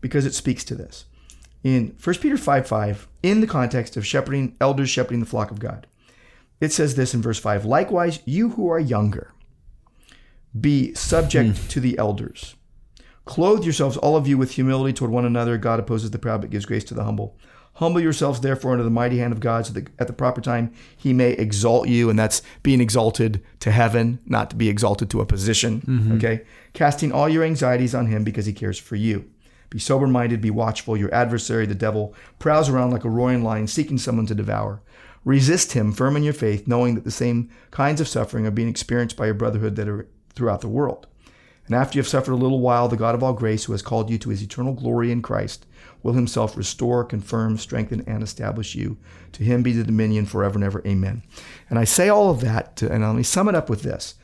because 0.00 0.26
it 0.26 0.34
speaks 0.34 0.62
to 0.64 0.74
this. 0.74 1.06
In 1.62 1.94
First 1.96 2.20
Peter 2.20 2.36
five 2.36 2.66
five, 2.66 3.08
in 3.22 3.40
the 3.40 3.46
context 3.46 3.96
of 3.96 4.06
shepherding 4.06 4.56
elders 4.60 4.88
shepherding 4.88 5.20
the 5.20 5.26
flock 5.26 5.50
of 5.50 5.60
God, 5.60 5.86
it 6.60 6.72
says 6.72 6.94
this 6.94 7.14
in 7.14 7.22
verse 7.22 7.38
5 7.38 7.64
Likewise, 7.64 8.20
you 8.24 8.50
who 8.50 8.68
are 8.68 8.78
younger, 8.78 9.32
be 10.58 10.94
subject 10.94 11.58
hmm. 11.58 11.68
to 11.68 11.80
the 11.80 11.98
elders. 11.98 12.54
Clothe 13.24 13.64
yourselves, 13.64 13.96
all 13.96 14.16
of 14.16 14.26
you, 14.26 14.36
with 14.36 14.52
humility 14.52 14.92
toward 14.92 15.10
one 15.10 15.24
another. 15.24 15.56
God 15.56 15.78
opposes 15.78 16.10
the 16.10 16.18
proud, 16.18 16.40
but 16.40 16.50
gives 16.50 16.66
grace 16.66 16.84
to 16.84 16.94
the 16.94 17.04
humble. 17.04 17.36
Humble 17.74 18.00
yourselves, 18.00 18.40
therefore, 18.40 18.72
under 18.72 18.82
the 18.82 18.90
mighty 18.90 19.18
hand 19.18 19.32
of 19.32 19.40
God, 19.40 19.66
so 19.66 19.72
that 19.74 19.88
at 19.98 20.06
the 20.06 20.12
proper 20.12 20.40
time 20.40 20.72
he 20.96 21.12
may 21.12 21.32
exalt 21.32 21.88
you. 21.88 22.10
And 22.10 22.18
that's 22.18 22.42
being 22.62 22.80
exalted 22.80 23.42
to 23.60 23.70
heaven, 23.70 24.18
not 24.26 24.50
to 24.50 24.56
be 24.56 24.68
exalted 24.68 25.10
to 25.10 25.20
a 25.20 25.26
position. 25.26 25.80
Mm-hmm. 25.82 26.16
Okay? 26.16 26.42
Casting 26.72 27.12
all 27.12 27.28
your 27.28 27.44
anxieties 27.44 27.94
on 27.94 28.06
him 28.06 28.24
because 28.24 28.46
he 28.46 28.52
cares 28.52 28.78
for 28.78 28.96
you. 28.96 29.30
Be 29.70 29.78
sober 29.78 30.06
minded, 30.06 30.40
be 30.40 30.50
watchful. 30.50 30.96
Your 30.96 31.14
adversary, 31.14 31.64
the 31.64 31.74
devil, 31.74 32.14
prowls 32.38 32.68
around 32.68 32.90
like 32.90 33.04
a 33.04 33.10
roaring 33.10 33.44
lion, 33.44 33.68
seeking 33.68 33.98
someone 33.98 34.26
to 34.26 34.34
devour. 34.34 34.82
Resist 35.24 35.72
him, 35.72 35.92
firm 35.92 36.16
in 36.16 36.22
your 36.22 36.32
faith, 36.32 36.66
knowing 36.66 36.94
that 36.96 37.04
the 37.04 37.10
same 37.10 37.50
kinds 37.70 38.00
of 38.00 38.08
suffering 38.08 38.46
are 38.46 38.50
being 38.50 38.68
experienced 38.68 39.16
by 39.16 39.26
your 39.26 39.34
brotherhood 39.34 39.76
that 39.76 39.88
are 39.88 40.08
throughout 40.34 40.60
the 40.60 40.68
world. 40.68 41.06
And 41.66 41.76
after 41.76 41.96
you 41.96 42.00
have 42.00 42.08
suffered 42.08 42.32
a 42.32 42.36
little 42.36 42.58
while, 42.58 42.88
the 42.88 42.96
God 42.96 43.14
of 43.14 43.22
all 43.22 43.32
grace, 43.32 43.64
who 43.64 43.72
has 43.72 43.82
called 43.82 44.10
you 44.10 44.18
to 44.18 44.30
his 44.30 44.42
eternal 44.42 44.72
glory 44.72 45.12
in 45.12 45.22
Christ, 45.22 45.66
will 46.02 46.14
himself 46.14 46.56
restore, 46.56 47.04
confirm, 47.04 47.58
strengthen, 47.58 48.02
and 48.08 48.24
establish 48.24 48.74
you. 48.74 48.98
To 49.32 49.44
him 49.44 49.62
be 49.62 49.72
the 49.72 49.84
dominion 49.84 50.26
forever 50.26 50.56
and 50.56 50.64
ever. 50.64 50.82
Amen. 50.84 51.22
And 51.68 51.78
I 51.78 51.84
say 51.84 52.08
all 52.08 52.30
of 52.30 52.40
that, 52.40 52.74
to, 52.76 52.90
and 52.90 53.04
let 53.04 53.14
me 53.14 53.22
sum 53.22 53.48
it 53.48 53.54
up 53.54 53.70
with 53.70 53.82
this 53.82 54.14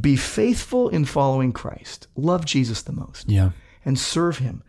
Be 0.00 0.16
faithful 0.16 0.88
in 0.88 1.04
following 1.04 1.52
Christ, 1.52 2.06
love 2.16 2.46
Jesus 2.46 2.80
the 2.80 2.92
most 2.92 3.28
Yeah. 3.28 3.50
And 3.84 3.98
serve 3.98 4.38
him 4.38 4.62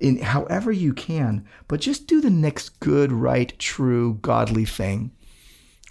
in 0.00 0.18
however 0.18 0.70
you 0.72 0.92
can, 0.92 1.44
but 1.66 1.80
just 1.80 2.06
do 2.06 2.20
the 2.20 2.30
next 2.30 2.80
good, 2.80 3.12
right, 3.12 3.56
true, 3.58 4.18
godly 4.22 4.64
thing 4.64 5.10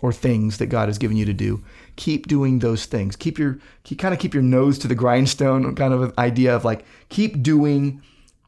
or 0.02 0.14
things 0.14 0.58
that 0.58 0.68
God 0.68 0.90
has 0.90 0.98
given 0.98 1.18
you 1.18 1.26
to 1.26 1.34
do. 1.34 1.64
Keep 1.96 2.28
doing 2.28 2.60
those 2.60 2.86
things. 2.86 3.16
Keep 3.16 3.40
your 3.40 3.60
keep, 3.84 4.00
kind 4.00 4.14
of 4.14 4.20
keep 4.20 4.34
your 4.34 4.44
nose 4.44 4.78
to 4.80 4.88
the 4.88 4.96
grindstone 4.96 5.76
kind 5.76 5.94
of 5.94 6.04
an 6.04 6.14
idea 6.18 6.56
of 6.56 6.64
like 6.64 6.86
keep 7.10 7.42
doing 7.42 8.02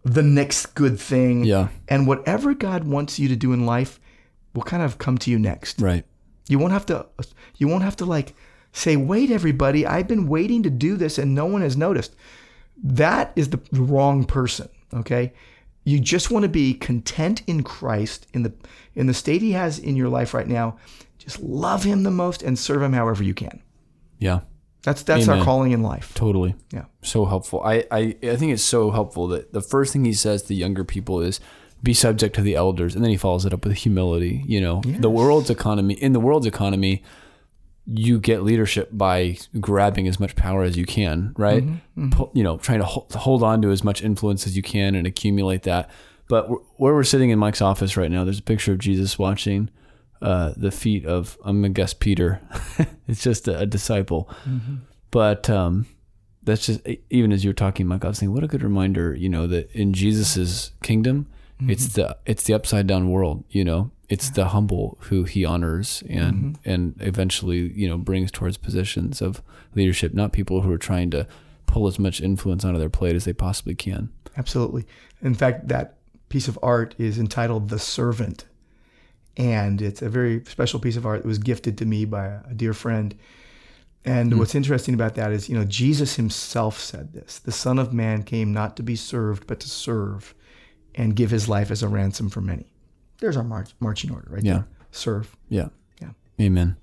the 0.03 0.23
next 0.23 0.75
good 0.75 0.99
thing. 0.99 1.43
Yeah. 1.43 1.69
And 1.87 2.07
whatever 2.07 2.53
God 2.53 2.85
wants 2.85 3.19
you 3.19 3.27
to 3.27 3.35
do 3.35 3.53
in 3.53 3.65
life 3.65 3.99
will 4.53 4.63
kind 4.63 4.83
of 4.83 4.97
come 4.97 5.17
to 5.19 5.31
you 5.31 5.39
next. 5.39 5.81
Right. 5.81 6.05
You 6.47 6.59
won't 6.59 6.73
have 6.73 6.85
to 6.87 7.07
you 7.57 7.67
won't 7.67 7.83
have 7.83 7.97
to 7.97 8.05
like 8.05 8.35
say, 8.71 8.95
"Wait 8.95 9.31
everybody, 9.31 9.85
I've 9.85 10.07
been 10.07 10.27
waiting 10.27 10.63
to 10.63 10.69
do 10.69 10.95
this 10.95 11.17
and 11.17 11.35
no 11.35 11.45
one 11.45 11.61
has 11.61 11.75
noticed." 11.75 12.15
That 12.83 13.31
is 13.35 13.49
the 13.49 13.59
wrong 13.73 14.25
person, 14.25 14.69
okay? 14.93 15.33
You 15.83 15.99
just 15.99 16.31
want 16.31 16.43
to 16.43 16.49
be 16.49 16.73
content 16.73 17.41
in 17.47 17.63
Christ 17.63 18.27
in 18.33 18.43
the 18.43 18.53
in 18.95 19.07
the 19.07 19.13
state 19.13 19.41
he 19.41 19.53
has 19.53 19.79
in 19.79 19.95
your 19.95 20.09
life 20.09 20.33
right 20.33 20.47
now. 20.47 20.77
Just 21.17 21.41
love 21.41 21.83
him 21.83 22.03
the 22.03 22.11
most 22.11 22.43
and 22.43 22.57
serve 22.57 22.81
him 22.81 22.93
however 22.93 23.23
you 23.23 23.33
can. 23.33 23.61
Yeah. 24.19 24.41
That's 24.83 25.03
that's 25.03 25.27
our 25.27 25.43
calling 25.43 25.71
in 25.71 25.83
life. 25.83 26.13
Totally. 26.13 26.55
Yeah. 26.71 26.85
So 27.01 27.25
helpful. 27.25 27.61
I, 27.63 27.85
I, 27.91 28.15
I 28.23 28.35
think 28.37 28.53
it's 28.53 28.63
so 28.63 28.91
helpful 28.91 29.27
that 29.27 29.51
the 29.51 29.61
first 29.61 29.91
thing 29.91 30.05
he 30.05 30.13
says 30.13 30.43
to 30.43 30.53
younger 30.53 30.85
people 30.85 31.19
is 31.19 31.41
be 31.83 31.93
subject 31.93 32.35
to 32.35 32.41
the 32.41 32.55
elders, 32.55 32.95
and 32.95 33.03
then 33.03 33.11
he 33.11 33.17
follows 33.17 33.45
it 33.45 33.53
up 33.53 33.65
with 33.65 33.75
humility. 33.77 34.43
You 34.47 34.61
know, 34.61 34.81
the 34.85 35.09
world's 35.09 35.49
economy 35.49 35.95
in 35.95 36.13
the 36.13 36.19
world's 36.19 36.45
economy, 36.45 37.03
you 37.91 38.19
get 38.19 38.43
leadership 38.43 38.89
by 38.91 39.37
grabbing 39.59 40.07
as 40.07 40.19
much 40.19 40.35
power 40.35 40.63
as 40.63 40.77
you 40.77 40.85
can, 40.85 41.33
right? 41.37 41.63
Pu- 42.11 42.29
You 42.33 42.43
know, 42.43 42.57
trying 42.57 42.79
to 42.79 42.85
hold, 42.85 43.11
hold 43.13 43.41
on 43.43 43.61
to 43.63 43.71
as 43.71 43.83
much 43.83 44.03
influence 44.03 44.45
as 44.45 44.55
you 44.55 44.61
can 44.61 44.93
and 44.95 45.07
accumulate 45.07 45.63
that. 45.63 45.89
But 46.27 46.49
where 46.79 46.93
we're 46.93 47.03
sitting 47.03 47.31
in 47.31 47.39
Mike's 47.39 47.61
office 47.61 47.97
right 47.97 48.11
now, 48.11 48.23
there's 48.23 48.37
a 48.39 48.43
picture 48.43 48.71
of 48.71 48.77
Jesus 48.77 49.17
watching 49.17 49.69
uh, 50.21 50.53
the 50.55 50.69
feet 50.71 51.05
of 51.05 51.37
I'm 51.43 51.61
gonna 51.61 51.73
guess 51.73 51.93
Peter. 51.93 52.39
it's 53.07 53.23
just 53.23 53.47
a, 53.47 53.59
a 53.59 53.65
disciple, 53.65 54.29
but 55.11 55.49
um, 55.49 55.87
that's 56.43 56.65
just 56.67 56.81
even 57.09 57.31
as 57.31 57.43
you 57.43 57.49
were 57.49 57.53
talking, 57.55 57.87
Mike. 57.87 58.05
I 58.05 58.09
was 58.09 58.19
thinking, 58.19 58.33
what 58.35 58.43
a 58.43 58.47
good 58.47 58.61
reminder, 58.63 59.15
you 59.15 59.29
know, 59.29 59.47
that 59.47 59.71
in 59.71 59.93
Jesus's 59.93 60.71
kingdom, 60.83 61.27
it's 61.67 61.87
mm-hmm. 61.87 62.01
the 62.01 62.17
it's 62.25 62.43
the 62.43 62.53
upside 62.53 62.87
down 62.87 63.09
world. 63.09 63.43
You 63.49 63.65
know, 63.65 63.91
it's 64.07 64.29
the 64.29 64.49
humble 64.49 64.97
who 65.01 65.23
he 65.23 65.43
honors 65.45 66.03
and 66.09 66.33
mm-hmm. 66.55 66.69
and 66.69 66.95
eventually 66.99 67.71
you 67.73 67.87
know 67.87 67.97
brings 67.97 68.31
towards 68.31 68.57
positions 68.57 69.21
of 69.21 69.41
leadership, 69.75 70.13
not 70.13 70.31
people 70.31 70.61
who 70.61 70.71
are 70.71 70.77
trying 70.77 71.09
to 71.11 71.27
pull 71.65 71.87
as 71.87 71.99
much 71.99 72.21
influence 72.21 72.65
onto 72.65 72.79
their 72.79 72.89
plate 72.89 73.15
as 73.15 73.25
they 73.25 73.33
possibly 73.33 73.75
can. 73.75 74.09
Absolutely. 74.37 74.85
In 75.21 75.35
fact, 75.35 75.67
that 75.67 75.97
piece 76.29 76.47
of 76.47 76.57
art 76.63 76.95
is 76.97 77.19
entitled 77.19 77.69
The 77.69 77.79
Servant. 77.79 78.45
And 79.37 79.81
it's 79.81 80.01
a 80.01 80.09
very 80.09 80.43
special 80.45 80.79
piece 80.79 80.97
of 80.97 81.05
art 81.05 81.21
that 81.21 81.27
was 81.27 81.37
gifted 81.37 81.77
to 81.77 81.85
me 81.85 82.05
by 82.05 82.39
a 82.49 82.53
dear 82.55 82.73
friend. 82.73 83.15
And 84.03 84.33
hmm. 84.33 84.39
what's 84.39 84.55
interesting 84.55 84.93
about 84.93 85.15
that 85.15 85.31
is, 85.31 85.49
you 85.49 85.57
know, 85.57 85.65
Jesus 85.65 86.15
himself 86.15 86.79
said 86.79 87.13
this 87.13 87.39
The 87.39 87.51
Son 87.51 87.77
of 87.77 87.93
Man 87.93 88.23
came 88.23 88.53
not 88.53 88.75
to 88.77 88.83
be 88.83 88.95
served, 88.95 89.45
but 89.45 89.59
to 89.59 89.69
serve 89.69 90.33
and 90.99 91.15
give 91.15 91.31
his 91.31 91.49
life 91.49 91.71
as 91.71 91.81
a 91.81 91.87
ransom 91.87 92.29
for 92.29 92.41
many. 92.41 92.67
There's 93.19 93.35
our 93.35 93.43
march, 93.43 93.71
marching 93.79 94.11
order 94.11 94.27
right 94.29 94.43
Yeah. 94.43 94.53
there. 94.53 94.67
Serve. 94.91 95.35
Yeah. 95.49 95.69
Yeah. 95.99 96.09
Amen. 96.39 96.75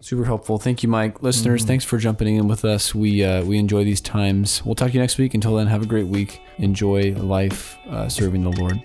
Super 0.00 0.24
helpful. 0.24 0.58
Thank 0.58 0.82
you, 0.82 0.88
Mike. 0.88 1.22
Listeners, 1.22 1.64
thanks 1.64 1.84
for 1.84 1.98
jumping 1.98 2.34
in 2.36 2.48
with 2.48 2.64
us. 2.64 2.94
We 2.94 3.22
uh, 3.22 3.44
we 3.44 3.58
enjoy 3.58 3.84
these 3.84 4.00
times. 4.00 4.64
We'll 4.64 4.74
talk 4.74 4.88
to 4.88 4.94
you 4.94 5.00
next 5.00 5.18
week. 5.18 5.34
Until 5.34 5.56
then, 5.56 5.66
have 5.66 5.82
a 5.82 5.86
great 5.86 6.06
week. 6.06 6.40
Enjoy 6.58 7.12
life 7.14 7.76
uh, 7.88 8.08
serving 8.08 8.42
the 8.42 8.50
Lord. 8.52 8.80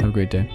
Have 0.00 0.10
a 0.10 0.12
great 0.12 0.30
day. 0.30 0.48